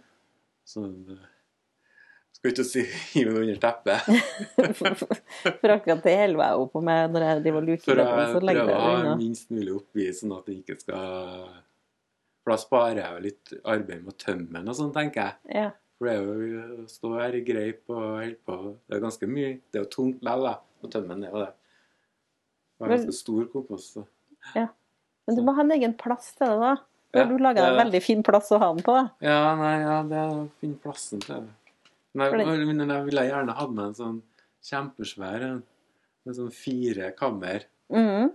sånn 0.69 0.97
skal 2.39 2.53
ikke 2.53 2.67
si 2.67 2.85
hive 3.15 3.33
det 3.35 3.41
under 3.47 3.63
teppet. 3.63 4.11
For 5.63 5.75
akkurat 5.75 6.05
det 6.05 6.15
holder 6.21 6.45
jeg 6.45 6.61
jo 6.61 6.69
på 6.75 6.85
med 6.87 7.17
når 7.17 7.27
jeg 7.27 7.43
driver 7.43 7.65
og 7.65 7.73
luker 7.73 7.89
For 7.89 8.03
bedene, 8.03 8.29
så 8.29 8.39
jeg 8.39 8.47
legger 8.51 8.69
prøver 8.69 8.77
å 8.77 8.93
det 8.93 9.09
ha 9.09 9.17
minst 9.19 9.51
mulig 9.55 9.75
oppi, 9.75 10.07
sånn 10.15 10.37
at 10.37 10.47
det 10.47 10.61
ikke 10.61 10.79
skal 10.79 11.03
For 12.45 12.55
da 12.55 12.61
sparer 12.63 13.03
jeg 13.03 13.11
jo 13.11 13.27
litt 13.27 13.53
arbeid 13.65 14.05
med 14.05 14.15
å 14.15 14.19
tømme 14.23 14.55
den 14.55 14.73
og 14.73 14.79
sånn, 14.79 14.95
tenker 14.95 15.25
jeg. 15.25 15.63
Ja. 15.65 15.69
For 15.99 16.07
det 16.07 16.15
er 16.15 16.23
jo 16.23 16.63
å 16.85 16.89
stå 16.93 17.13
her 17.17 17.35
i 17.35 17.43
greip 17.43 17.91
og 17.91 18.05
holde 18.05 18.39
på 18.47 18.59
Det 18.87 18.95
er 18.95 19.03
ganske 19.03 19.27
mye 19.27 19.49
Det 19.67 19.81
er 19.81 19.83
jo 19.83 19.91
tungt 19.97 20.21
likevel, 20.23 20.47
da, 20.47 20.55
å 20.87 20.91
tømme 20.93 21.09
den. 21.15 21.21
Det 21.27 21.33
Og 21.33 21.41
det. 21.43 21.53
var 22.79 22.89
ganske 22.95 23.15
stor 23.17 23.47
kompost. 23.53 23.95
Så. 23.99 24.07
Men 24.55 25.37
du 25.37 25.43
må 25.45 25.55
ha 25.57 25.61
en 25.65 25.73
egen 25.77 25.95
plass 25.99 26.33
til 26.39 26.47
det, 26.49 26.59
da. 26.63 26.77
Ja, 27.17 27.25
du 27.25 27.39
laga 27.41 27.67
en 27.71 27.79
veldig 27.81 28.01
fin 28.05 28.23
plass 28.23 28.51
å 28.53 28.59
ha 28.61 28.69
den 28.75 28.85
på, 28.85 28.93
da? 28.97 29.07
Ja, 29.25 29.55
nei, 29.57 29.75
ja, 29.81 29.97
det 30.09 30.17
er 30.21 30.33
å 30.37 30.43
finne 30.61 30.77
plassen 30.83 31.21
til 31.25 31.35
det. 31.41 31.55
Men 32.15 32.33
jeg, 32.41 32.67
men 32.69 32.89
jeg 32.93 33.05
ville 33.09 33.25
gjerne 33.29 33.55
hatt 33.57 33.73
med 33.73 33.85
en 33.91 33.97
sånn 33.99 34.19
kjempesvær 34.69 35.45
en 35.47 35.63
med 36.29 36.37
sånn 36.37 36.51
fire 36.53 37.13
kammer, 37.17 37.65
Mm. 37.89 38.33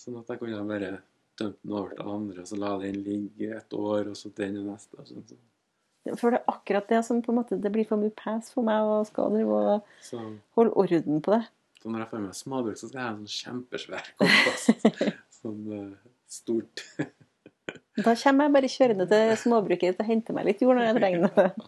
sånn 0.00 0.14
at 0.20 0.30
jeg 0.32 0.38
kunne 0.40 0.62
bare 0.68 0.92
tømte 1.36 1.58
den 1.62 1.72
over 1.76 1.90
til 1.92 2.08
andre, 2.08 2.40
og 2.40 2.46
så 2.48 2.56
la 2.58 2.70
den 2.80 3.02
ligge 3.04 3.50
et 3.56 3.74
år, 3.76 4.08
og 4.08 4.16
så 4.16 4.30
den 4.34 4.56
og 4.62 4.70
neste. 4.72 4.96
Og 4.98 5.06
sånn. 5.10 6.16
For 6.16 6.30
det 6.30 6.40
er 6.40 6.52
akkurat 6.54 6.88
det 6.88 7.02
som 7.04 7.20
på 7.24 7.32
en 7.32 7.38
måte 7.42 7.60
Det 7.60 7.72
blir 7.72 7.86
for 7.88 7.96
mye 8.00 8.12
pass 8.16 8.50
for 8.52 8.62
meg 8.64 8.80
å 8.84 9.04
skal 9.08 9.30
drive 9.32 9.48
og 9.48 9.84
holde 10.56 10.72
orden 10.76 11.20
på 11.24 11.32
det. 11.36 11.42
Så 11.84 11.90
når 11.92 12.00
jeg 12.00 12.08
får 12.08 12.20
meg 12.22 12.36
småbruk, 12.38 12.78
så 12.80 12.86
skal 12.88 12.96
jeg 12.96 13.04
ha 13.04 13.12
en 13.12 13.18
sånn 13.20 13.36
kjempesvær 13.36 14.06
kompost. 14.16 14.84
sånn 15.42 15.66
uh, 15.68 15.92
stort. 16.32 16.80
Da 18.00 18.14
kommer 18.22 18.40
jeg 18.46 18.54
bare 18.54 18.70
kjørende 18.72 19.04
til 19.10 19.32
småbruket 19.42 20.00
og 20.00 20.08
henter 20.08 20.32
meg 20.38 20.46
litt 20.48 20.62
jord 20.64 20.76
når 20.80 20.88
jeg 20.88 20.96
trenger 21.02 21.20
det. 21.28 21.44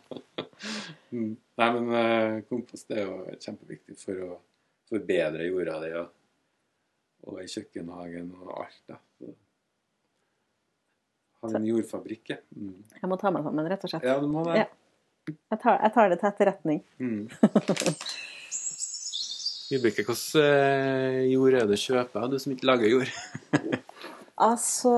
Mm. 1.12 1.36
Nei, 1.60 1.68
men 1.76 1.84
uh, 1.92 2.40
kompost 2.48 2.88
er 2.90 3.02
jo 3.04 3.12
kjempeviktig 3.38 3.94
for 4.00 4.16
å 4.24 4.28
forbedre 4.88 5.44
jorda 5.46 5.76
di 5.84 5.90
og, 6.00 6.08
og 7.28 7.34
i 7.40 7.46
kjøkkenhagen 7.52 8.28
og 8.40 8.48
alt. 8.56 8.80
da. 8.90 8.96
Så, 9.20 9.26
en 11.52 11.68
jordfabrikk, 11.68 12.24
ja. 12.32 12.38
Mm. 12.56 12.80
Jeg 12.96 13.06
må 13.12 13.16
ta 13.20 13.28
meg 13.32 13.42
sammen, 13.46 13.68
rett 13.70 13.84
og 13.86 13.90
slett. 13.92 14.04
Ja, 14.08 14.14
du 14.18 14.26
må 14.32 14.40
det. 14.48 14.54
Ja. 14.64 14.68
Jeg 15.28 15.58
tar, 15.62 15.74
jeg 15.78 15.92
tar 15.94 16.06
det 16.10 16.18
til 16.22 16.30
etterretning. 16.32 16.80
Mm. 16.98 17.22
Vibeke, 19.66 20.04
hvordan 20.06 20.44
eh, 20.46 21.24
jord 21.32 21.56
er 21.58 21.66
det 21.66 21.78
kjøper, 21.82 22.28
du 22.30 22.38
som 22.38 22.54
ikke 22.54 22.68
lager 22.70 22.92
jord? 22.92 23.12
Altså 24.36 24.92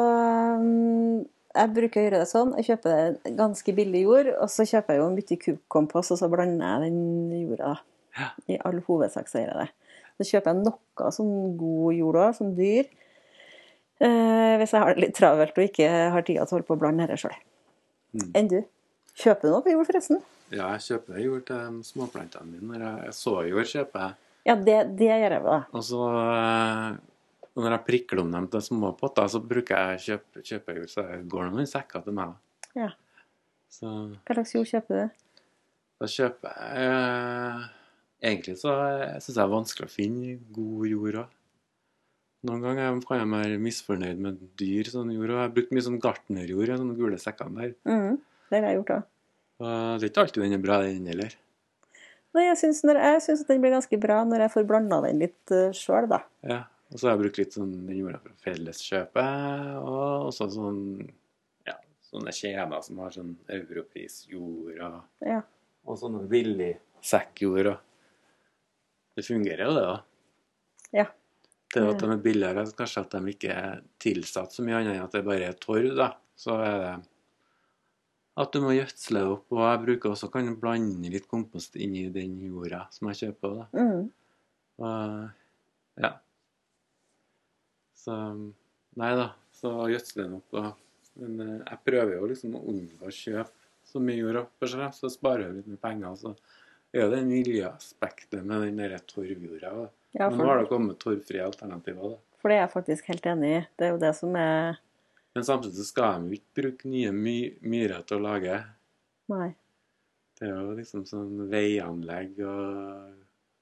mm, 0.58 1.18
Jeg 1.54 1.70
bruker 1.76 2.00
å 2.00 2.04
gjøre 2.04 2.22
det 2.24 2.30
sånn. 2.30 2.54
Jeg 2.58 2.66
kjøper 2.72 3.34
ganske 3.38 3.74
billig 3.74 4.02
jord, 4.02 4.30
og 4.34 4.50
så 4.50 4.66
kjøper 4.66 4.96
jeg 4.96 5.02
jo 5.02 5.10
mye 5.14 5.38
kubkompost, 5.44 6.14
og 6.14 6.18
så 6.20 6.28
blander 6.32 6.86
jeg 6.86 6.90
den 6.90 7.44
jorda. 7.44 7.76
Ja. 8.18 8.32
I 8.50 8.58
all 8.66 8.80
hovedsak 8.88 9.30
så 9.30 9.44
gjør 9.44 9.52
jeg 9.52 9.68
det. 9.68 10.00
Så 10.18 10.26
kjøper 10.32 10.50
jeg 10.50 10.64
noe 10.66 11.12
sånn 11.14 11.34
god 11.60 11.94
jord 11.94 12.20
òg, 12.24 12.32
som 12.34 12.50
dyr. 12.58 12.90
Eh, 14.02 14.54
hvis 14.58 14.74
jeg 14.74 14.82
har 14.82 14.94
det 14.94 15.04
litt 15.06 15.16
travelt 15.18 15.56
og 15.58 15.64
ikke 15.70 15.86
har 16.14 16.26
tida 16.26 16.44
til 16.46 16.54
å 16.54 16.58
holde 16.58 16.68
på 16.68 16.74
å 16.76 16.82
blande 16.82 17.06
dette 17.06 17.22
sjøl. 17.22 17.38
Mm. 18.18 18.30
Enn 18.38 18.50
du? 18.50 18.58
Kjøper 19.18 19.46
du 19.46 19.54
noe 19.54 19.64
på 19.64 19.74
jord, 19.74 19.86
forresten? 19.88 20.22
Ja, 20.50 20.70
jeg 20.76 20.84
kjøper 20.86 21.22
jord 21.22 21.46
til 21.50 21.82
småplantene 21.86 22.50
mine. 22.50 22.72
Når 22.72 22.84
jeg, 22.84 23.06
jeg 23.06 23.16
så 23.18 23.34
jord, 23.46 23.70
kjøper 23.70 24.04
jeg. 24.04 24.27
Ja, 24.46 24.54
det, 24.54 24.76
det 24.98 25.08
gjør 25.10 25.34
jeg, 25.34 25.42
da. 25.44 25.56
Og 25.76 25.82
så 25.84 26.02
eh, 26.22 26.98
når 27.58 27.74
jeg 27.74 27.84
prikler 27.88 28.22
om 28.22 28.30
dem 28.32 28.46
til 28.52 28.62
små 28.62 28.92
potter, 28.98 29.26
så 29.30 29.40
bruker 29.42 29.96
jeg 29.96 30.04
kjøp, 30.04 30.42
kjøpe 30.46 30.76
jord. 30.78 30.92
Så 30.92 31.04
går 31.26 31.48
det 31.48 31.54
noen 31.56 31.70
sekker 31.70 32.04
til 32.06 32.14
meg. 32.16 32.36
da. 32.36 32.84
Ja. 32.84 32.90
Så 33.68 33.88
Hva 34.24 34.36
slags 34.38 34.54
jord 34.54 34.70
kjøper 34.70 35.00
du? 35.02 35.24
da 35.98 36.06
kjøper 36.06 36.52
jeg 36.54 36.86
eh, 36.86 37.64
Egentlig 38.28 38.54
så 38.58 38.70
syns 39.18 39.26
jeg 39.28 39.34
det 39.34 39.42
er 39.42 39.50
vanskelig 39.50 39.86
å 39.86 39.90
finne 39.92 40.36
god 40.54 40.86
jord 40.90 41.18
òg. 41.24 41.34
Noen 42.48 42.62
ganger 42.62 42.96
kan 43.06 43.18
jeg 43.20 43.30
være 43.30 43.58
misfornøyd 43.62 44.22
med 44.22 44.40
dyr 44.58 44.90
sånn 44.90 45.10
jord. 45.14 45.30
Og 45.30 45.36
jeg 45.36 45.42
har 45.44 45.52
brukt 45.54 45.74
mye 45.74 45.84
sånn 45.86 46.00
gartnerjord 46.02 46.70
i 46.72 46.78
sånne 46.80 46.96
gule 46.98 47.18
sekkene 47.22 47.60
der. 47.62 47.74
Mm, 47.86 48.16
det 48.50 48.58
har 48.58 48.66
jeg 48.70 48.78
gjort 48.80 48.92
òg. 48.96 49.06
Det 49.58 50.06
er 50.06 50.10
ikke 50.12 50.24
alltid 50.24 50.44
den 50.46 50.56
er 50.58 50.62
bra, 50.62 50.80
den 50.86 51.06
heller. 51.10 51.34
Nei, 52.36 52.44
jeg 52.50 52.58
syns, 52.60 52.82
at 52.84 53.48
den 53.48 53.62
blir 53.62 53.72
ganske 53.72 53.98
bra 54.00 54.20
når 54.28 54.44
jeg 54.44 54.54
får 54.56 54.66
blanda 54.68 55.00
den 55.06 55.22
litt 55.22 55.54
uh, 55.54 55.70
sjøl, 55.76 56.08
da. 56.10 56.20
Ja. 56.46 56.62
Og 56.88 56.96
så 57.00 57.08
har 57.08 57.16
jeg 57.16 57.22
brukt 57.22 57.38
litt 57.40 57.56
sånn 57.56 57.72
den 57.84 57.98
jorda 57.98 58.20
fra 58.22 58.32
Felleskjøpet, 58.46 59.72
og 59.82 60.28
også 60.30 60.46
sånn 60.54 60.82
ja, 61.68 61.74
sånne 62.08 62.32
kjeder 62.32 62.84
som 62.84 63.02
har 63.04 63.12
sånn 63.12 63.34
europrisjord 63.58 64.80
og, 64.86 65.00
Ja. 65.28 65.42
og 65.84 66.00
sånne 66.00 66.24
billig 66.30 66.74
sekkjord. 67.04 67.74
og 67.74 69.18
Det 69.18 69.26
fungerer 69.26 69.66
jo, 69.68 69.74
det, 69.76 69.84
da. 69.84 69.98
Ja. 71.02 71.06
Det 71.74 71.84
at 71.84 72.00
de 72.00 72.08
er 72.14 72.24
billigere, 72.24 72.64
kanskje 72.78 73.04
at 73.04 73.12
de 73.18 73.34
ikke 73.34 73.52
er 73.52 73.82
tilsatt 74.00 74.54
så 74.54 74.64
mye 74.64 74.78
annet 74.80 74.96
enn 74.96 75.04
at 75.04 75.12
det 75.12 75.24
bare 75.26 75.50
er 75.50 75.60
torv, 75.60 75.90
da. 75.98 76.14
Så 76.38 76.56
er 76.64 76.78
det 76.80 76.92
at 78.38 78.54
du 78.54 78.60
må 78.62 78.74
gjødsle 78.76 79.24
opp. 79.32 79.46
Og 79.54 79.64
jeg 79.64 79.82
bruker 79.84 80.14
også 80.14 80.30
kan 80.32 80.52
blande 80.60 81.10
litt 81.12 81.28
kompost 81.30 81.76
inn 81.80 81.96
i 81.98 82.06
den 82.14 82.36
jorda 82.46 82.84
som 82.94 83.10
jeg 83.10 83.20
kjøper. 83.24 83.58
da. 83.58 83.68
Mm. 83.74 84.08
Og 84.78 86.04
ja. 86.04 86.12
Så 87.98 88.14
Nei 88.98 89.12
da. 89.18 89.28
Så 89.54 89.72
gjødsler 89.90 90.26
den 90.26 90.38
opp. 90.38 90.54
Da. 90.54 90.70
men 91.18 91.40
eh, 91.42 91.54
jeg 91.66 91.82
prøver 91.86 92.14
jo 92.14 92.28
liksom 92.30 92.54
å 92.58 92.62
unngå 92.70 93.08
å 93.08 93.14
kjøpe 93.14 93.54
så 93.88 94.00
mye 94.02 94.20
jord 94.20 94.42
opp, 94.42 94.50
for 94.60 94.90
så 94.94 95.10
sparer 95.10 95.46
jeg 95.46 95.56
litt 95.58 95.70
med 95.72 95.80
penger. 95.82 96.16
Så 96.20 96.32
er 96.92 97.04
ja, 97.04 97.08
det 97.12 97.22
miljøaspektet 97.26 98.44
med 98.44 98.66
den 98.66 98.82
der 98.82 98.98
torvjorda. 99.08 99.72
da. 99.82 99.86
Ja, 100.16 100.28
Men 100.28 100.40
nå 100.40 100.48
har 100.48 100.60
det 100.62 100.70
kommet 100.70 101.00
torvfrie 101.02 101.44
alternativer. 101.44 102.14
da. 102.14 102.18
for 102.38 102.48
det 102.50 102.58
er 102.58 102.62
jeg 102.62 102.74
faktisk 102.74 103.10
helt 103.10 103.26
enig 103.26 103.50
i. 103.56 103.62
Det 103.76 103.86
er 103.86 103.90
jo 103.94 104.02
det 104.02 104.12
som 104.16 104.36
er 104.36 104.78
Men 105.38 105.44
samtidig 105.44 105.76
så 105.76 105.84
skal 105.84 106.14
de 106.18 106.32
jo 106.32 106.34
ikke 106.40 106.56
bruke 106.58 106.88
nye 106.90 107.10
my 107.14 107.32
myrer 107.70 108.00
til 108.02 108.16
å 108.16 108.24
lage. 108.24 108.56
Nei. 109.30 109.52
Det 110.34 110.48
er 110.48 110.56
jo 110.56 110.72
liksom 110.74 111.04
sånn 111.06 111.44
veianlegg 111.52 112.40
og, 112.42 113.12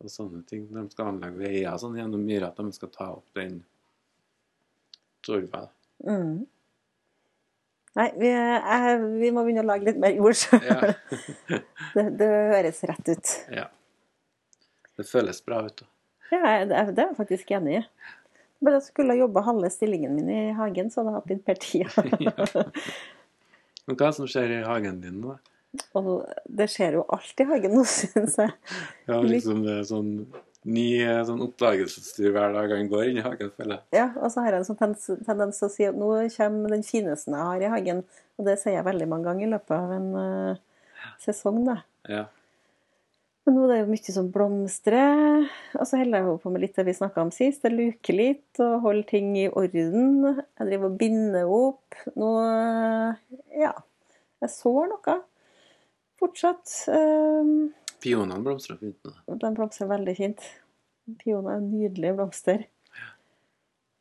og 0.00 0.08
sånne 0.14 0.40
ting. 0.48 0.62
De 0.72 0.86
skal 0.94 1.10
anlegge 1.10 1.42
veier 1.42 1.76
sånn 1.82 1.98
gjennom 2.00 2.24
myra 2.24 2.48
at 2.48 2.62
de 2.64 2.72
skal 2.72 2.92
ta 2.94 3.10
opp 3.18 3.28
den 3.36 3.58
torva. 5.28 5.66
Mm. 6.00 6.46
Nei, 8.00 8.10
vi, 8.24 8.32
er, 8.32 8.88
vi 9.20 9.34
må 9.36 9.44
begynne 9.44 9.68
å 9.68 9.68
lage 9.74 9.90
litt 9.90 10.00
mer 10.00 10.16
jord. 10.16 10.48
Ja. 10.64 10.80
det, 11.98 12.08
det 12.22 12.34
høres 12.54 12.80
rett 12.88 13.12
ut. 13.12 13.38
ja. 13.52 13.68
Det 14.96 15.04
føles 15.12 15.44
bra 15.44 15.60
ut. 15.68 15.84
da. 15.84 15.92
Ja, 16.32 16.64
det 16.64 16.80
er 16.88 17.10
jeg 17.10 17.20
faktisk 17.20 17.52
enig 17.60 17.82
i. 17.82 17.88
Bare 18.64 18.78
jeg 18.78 18.86
skulle 18.88 19.12
ha 19.12 19.20
jobba 19.20 19.44
halve 19.46 19.70
stillingen 19.72 20.14
min 20.16 20.30
i 20.32 20.40
hagen, 20.56 20.88
så 20.92 21.02
hadde 21.02 21.12
jeg 21.12 21.20
hatt 21.20 21.34
litt 21.34 21.44
per 21.46 21.60
tid. 21.60 21.86
Ja. 22.26 22.64
Men 23.86 23.94
hva 23.94 24.08
er 24.08 24.10
det 24.10 24.16
som 24.16 24.26
skjer 24.26 24.50
i 24.50 24.64
hagen 24.66 24.96
din 24.98 25.20
nå? 25.22 25.36
Og 25.98 26.08
det 26.58 26.66
skjer 26.72 26.96
jo 26.98 27.04
alt 27.14 27.42
i 27.42 27.46
hagen 27.46 27.76
nå, 27.76 27.84
syns 27.92 28.38
jeg. 28.40 28.54
Ja, 29.06 29.20
liksom 29.22 29.62
det 29.62 29.76
er 29.80 29.86
sånn 29.86 30.10
ny 30.66 30.86
eh, 30.98 31.20
sånn 31.26 31.42
oppdagelsestur 31.44 32.32
hver 32.34 32.54
dag 32.56 32.72
han 32.74 32.88
går 32.90 33.10
inn 33.10 33.20
i 33.20 33.24
hagen, 33.24 33.52
føler 33.54 33.76
jeg. 33.76 34.00
Ja, 34.00 34.08
og 34.18 34.32
så 34.34 34.42
har 34.42 34.56
jeg 34.56 34.64
en 34.64 34.68
sånn 34.68 34.80
tendens, 34.80 35.06
tendens 35.28 35.60
til 35.60 35.68
å 35.68 35.74
si 35.76 35.86
at 35.86 35.98
nå 35.98 36.08
kommer 36.34 36.74
den 36.74 36.86
fineste 36.86 37.30
jeg 37.30 37.44
har 37.44 37.62
i 37.62 37.70
hagen. 37.76 38.02
Og 38.36 38.48
det 38.48 38.56
sier 38.60 38.80
jeg 38.80 38.88
veldig 38.88 39.08
mange 39.12 39.30
ganger 39.30 39.46
i 39.46 39.52
løpet 39.52 39.76
av 39.76 39.92
en 39.94 40.08
uh, 40.18 41.12
sesong, 41.22 41.62
da. 41.68 41.78
Ja. 42.10 42.24
Men 43.46 43.54
nå 43.54 43.64
er 43.66 43.70
det 43.70 43.78
jo 43.78 43.90
mye 43.92 44.12
som 44.16 44.28
blomstrer. 44.34 45.44
Og 45.78 45.86
så 45.86 46.00
holder 46.00 46.24
jeg 46.24 46.38
på 46.42 46.50
med 46.50 46.64
litt 46.64 46.78
det 46.78 46.84
vi 46.88 46.94
snakka 46.98 47.22
om 47.22 47.30
sist. 47.34 47.62
Jeg 47.62 47.76
luker 47.76 48.18
litt 48.18 48.60
og 48.64 48.80
holder 48.82 49.06
ting 49.06 49.28
i 49.38 49.46
orden. 49.46 50.40
Jeg 50.42 50.66
driver 50.66 50.90
og 50.90 50.96
binder 51.00 51.52
opp. 51.54 51.98
Nå 52.18 52.30
Ja. 53.54 53.72
Jeg 54.42 54.52
sår 54.52 54.90
noe. 54.90 55.14
Fortsatt. 56.20 56.68
Um, 56.90 57.70
Pionene 58.02 58.42
blomstrer 58.44 58.76
fint 58.80 58.98
nå. 59.06 59.36
den 59.40 59.54
blomstrer 59.56 59.88
veldig 59.88 60.16
fint. 60.18 60.42
Pioner 61.22 61.54
er 61.54 61.62
en 61.62 61.70
nydelig 61.70 62.12
blomster. 62.18 62.66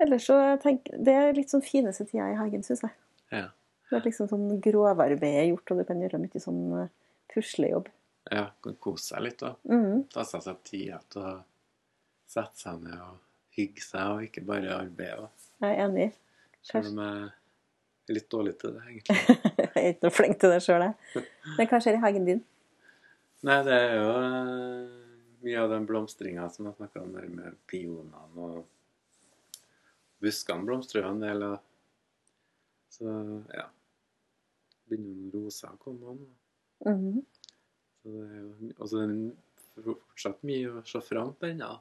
Ellers 0.01 0.25
så 0.27 0.35
tenk, 0.59 0.89
Det 0.91 1.13
er 1.13 1.35
litt 1.37 1.53
sånn 1.53 1.63
fineste 1.63 2.03
tida 2.09 2.27
i 2.33 2.39
hagen, 2.39 2.65
syns 2.65 2.83
jeg. 2.83 2.91
Ja. 3.31 3.45
Det 3.89 3.99
er 3.99 4.07
liksom 4.09 4.27
sånn 4.27 4.57
grovarbeidet 4.63 5.45
gjort, 5.51 5.71
og 5.71 5.79
du 5.79 5.87
kan 5.87 6.01
gjøre 6.01 6.19
mye 6.19 6.41
sånn 6.41 6.63
eh, 6.81 6.89
puslejobb. 7.31 7.87
Ja. 8.31 8.45
Kan 8.63 8.77
kose 8.81 9.11
seg 9.13 9.23
litt, 9.25 9.39
da. 9.41 9.53
Mm. 9.69 10.05
Ta 10.13 10.25
seg 10.27 10.43
seg 10.45 10.61
tid 10.67 11.07
til 11.13 11.21
å 11.21 11.33
sette 12.29 12.59
seg 12.59 12.83
ned 12.83 12.99
og 12.99 13.19
hygge 13.55 13.83
seg, 13.85 14.11
og 14.11 14.27
ikke 14.27 14.43
bare 14.47 14.75
arbeide. 14.75 15.29
Jeg 15.63 15.71
er 15.71 15.83
enig. 15.85 16.09
Selv 16.65 16.91
om 16.91 17.01
jeg 17.03 17.23
er 18.09 18.17
litt 18.17 18.29
dårlig 18.31 18.55
til 18.61 18.75
det, 18.75 18.83
egentlig. 18.89 19.17
Jeg 19.75 19.83
er 19.83 19.91
ikke 19.91 20.07
noe 20.07 20.15
flink 20.15 20.37
til 20.41 20.53
det 20.53 20.61
sjøl, 20.63 20.83
jeg. 20.85 21.25
Men 21.57 21.67
hva 21.69 21.79
skjer 21.83 21.97
i 21.97 22.01
hagen 22.01 22.27
din? 22.29 22.39
Nei, 23.45 23.57
det 23.67 23.75
er 23.75 23.91
jo 23.99 24.05
eh, 24.15 24.93
mye 25.43 25.59
av 25.61 25.73
den 25.73 25.85
blomstringa 25.89 26.47
som 26.53 26.69
jeg 26.69 26.77
snakka 26.79 27.03
om 27.03 27.11
der 27.13 27.27
med 27.29 27.57
pionene 27.69 28.23
og 28.39 28.63
Buskene 30.23 30.65
blomstrer 30.65 31.03
jo 31.03 31.11
en 31.11 31.21
del, 31.21 31.43
og 31.43 32.95
så 32.95 33.11
ja. 33.53 33.67
Begynner 34.87 35.11
noen 35.11 35.33
roser 35.35 35.73
å 35.73 35.81
komme 35.81 36.15
nå. 36.15 36.29
Mhm. 36.87 37.19
Så 38.05 38.11
det 38.13 38.23
er 38.29 38.41
jo 38.43 38.71
Og 38.77 38.89
så 38.91 38.99
er 39.01 39.07
det 39.09 39.85
fortsatt 39.85 40.43
mye 40.45 40.69
å 40.77 40.83
se 40.87 41.01
fram 41.03 41.33
til 41.41 41.55
ennå. 41.55 41.71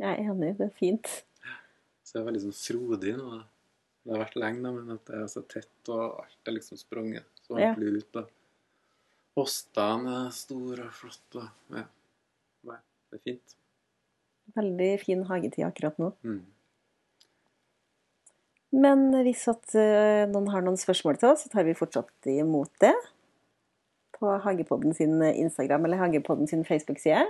Jeg 0.00 0.14
er 0.14 0.30
enig, 0.30 0.52
det 0.58 0.68
er 0.70 0.76
fint. 0.78 1.08
Så 2.02 2.14
det 2.16 2.20
er 2.22 2.28
veldig 2.30 2.42
sånn 2.46 2.54
frodig 2.56 3.16
nå. 3.18 3.40
Det 4.02 4.14
har 4.14 4.22
vært 4.24 4.38
lenge, 4.40 4.62
da, 4.64 4.70
men 4.74 4.94
at 4.96 5.04
det 5.10 5.18
er 5.20 5.26
så 5.30 5.42
tett, 5.46 5.90
og 5.92 6.22
alt 6.22 6.48
er 6.50 6.56
liksom 6.56 6.78
sprunget 6.80 7.26
så 7.44 7.58
Ja. 7.60 7.72
ordentlig 7.74 8.00
ut. 8.02 8.12
da. 8.12 8.24
Hostene 9.36 10.14
er 10.26 10.30
store 10.30 10.86
og 10.88 10.96
flotte. 10.96 11.44
Ja. 11.70 11.84
Nei, 12.64 12.78
det 13.10 13.18
er 13.20 13.24
fint. 13.28 13.54
Veldig 14.56 14.90
fin 15.04 15.22
hagetid 15.24 15.64
akkurat 15.68 15.98
nå. 16.02 16.12
Mm. 16.24 16.42
Men 18.72 19.10
hvis 19.26 19.44
at 19.52 19.74
eh, 19.76 20.24
noen 20.32 20.48
har 20.52 20.64
noen 20.64 20.78
spørsmål 20.80 21.18
til 21.20 21.28
oss, 21.34 21.44
så 21.44 21.52
tar 21.52 21.66
vi 21.68 21.74
fortsatt 21.76 22.28
imot 22.32 22.72
det. 22.80 22.94
På 24.22 24.36
Hagepodden 24.44 24.94
sin 24.94 25.18
Instagram 25.22 25.88
eller 25.88 26.00
Hagepodden 26.04 26.46
sin 26.50 26.62
Facebook-side. 26.64 27.26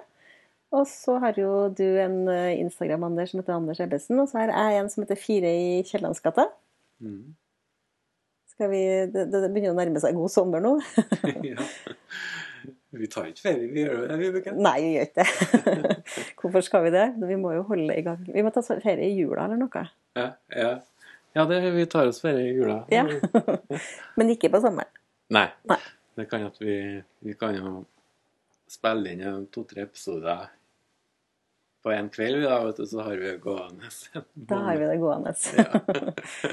Og 0.72 0.86
så 0.88 1.18
har 1.20 1.36
jo 1.36 1.68
du 1.68 1.84
en 2.00 2.28
eh, 2.32 2.58
Instagram, 2.60 3.04
Anders, 3.04 3.32
som 3.32 3.42
heter 3.42 3.54
Anders 3.58 3.80
Ebbesen. 3.80 4.20
Og 4.22 4.28
så 4.30 4.40
har 4.40 4.52
jeg 4.52 4.80
en 4.80 4.88
som 4.92 5.04
heter 5.04 5.20
Fire 5.20 5.50
i 5.52 5.82
Kiellandsgata. 5.84 6.46
Mm. 7.04 7.34
Vi, 8.62 8.82
det, 9.10 9.26
det 9.32 9.48
begynner 9.50 9.72
å 9.72 9.76
nærme 9.76 10.00
seg 10.00 10.14
god 10.16 10.30
sommer 10.32 10.62
nå. 10.62 10.76
ja. 11.50 11.64
Vi 12.92 13.08
tar 13.10 13.30
ikke 13.30 13.46
ferie, 13.48 13.68
vi 13.72 13.82
gjør 13.82 14.02
det 14.02 14.08
det, 14.10 14.18
Vibeke. 14.20 14.52
Nei, 14.54 14.74
vi 14.84 14.90
gjør 14.94 15.08
ikke 15.08 15.24
det. 15.24 15.96
Hvorfor 16.40 16.64
skal 16.64 16.86
vi 16.86 16.92
det? 16.94 17.06
Vi 17.24 17.38
må 17.40 17.54
jo 17.56 17.64
holde 17.68 17.96
i 17.96 18.04
gang. 18.06 18.20
Vi 18.28 18.44
må 18.44 18.52
ta 18.54 18.62
ferie 18.68 19.08
i 19.08 19.16
jula 19.16 19.48
eller 19.48 19.60
noe. 19.60 19.84
Ja, 20.18 20.28
ja. 20.52 20.74
ja 21.36 21.46
det, 21.48 21.62
vi 21.74 21.88
tar 21.90 22.12
oss 22.12 22.20
ferie 22.22 22.50
i 22.50 22.54
jula. 22.54 22.82
Ja. 22.92 23.06
Men 24.20 24.32
ikke 24.36 24.52
på 24.52 24.60
sommeren. 24.62 24.92
Nei. 25.32 25.48
Nei. 25.72 25.80
Det 26.14 26.26
kan 26.30 26.46
at 26.46 26.58
vi, 26.60 27.02
vi 27.24 27.34
kan 27.40 27.56
jo 27.56 27.84
spille 28.68 29.12
inn 29.12 29.46
to-tre 29.52 29.86
episoder 29.86 30.50
på 31.82 31.90
en 31.90 32.08
kveld, 32.12 32.38
vi 32.38 32.46
da, 32.46 32.60
vet 32.64 32.76
du, 32.78 32.86
så 32.86 33.02
har 33.02 33.16
vi 33.16 33.26
det 33.26 33.38
gående. 33.42 33.88
Da 34.34 34.60
har 34.68 34.76
vi 34.76 34.86
det 34.86 34.98
gående. 35.02 35.34
Ja. 35.56 36.52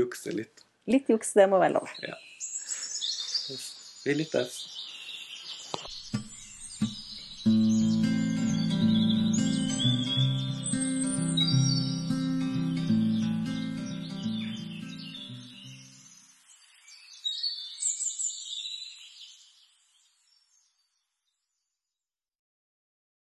Jukse 0.00 0.32
litt. 0.34 0.64
Litt 0.90 1.10
juks, 1.10 1.32
det 1.38 1.46
må 1.50 1.60
være 1.62 1.76
lov. 1.78 1.90
Ja. 2.02 2.16
Vi 4.06 4.14
lyttes. 4.14 4.75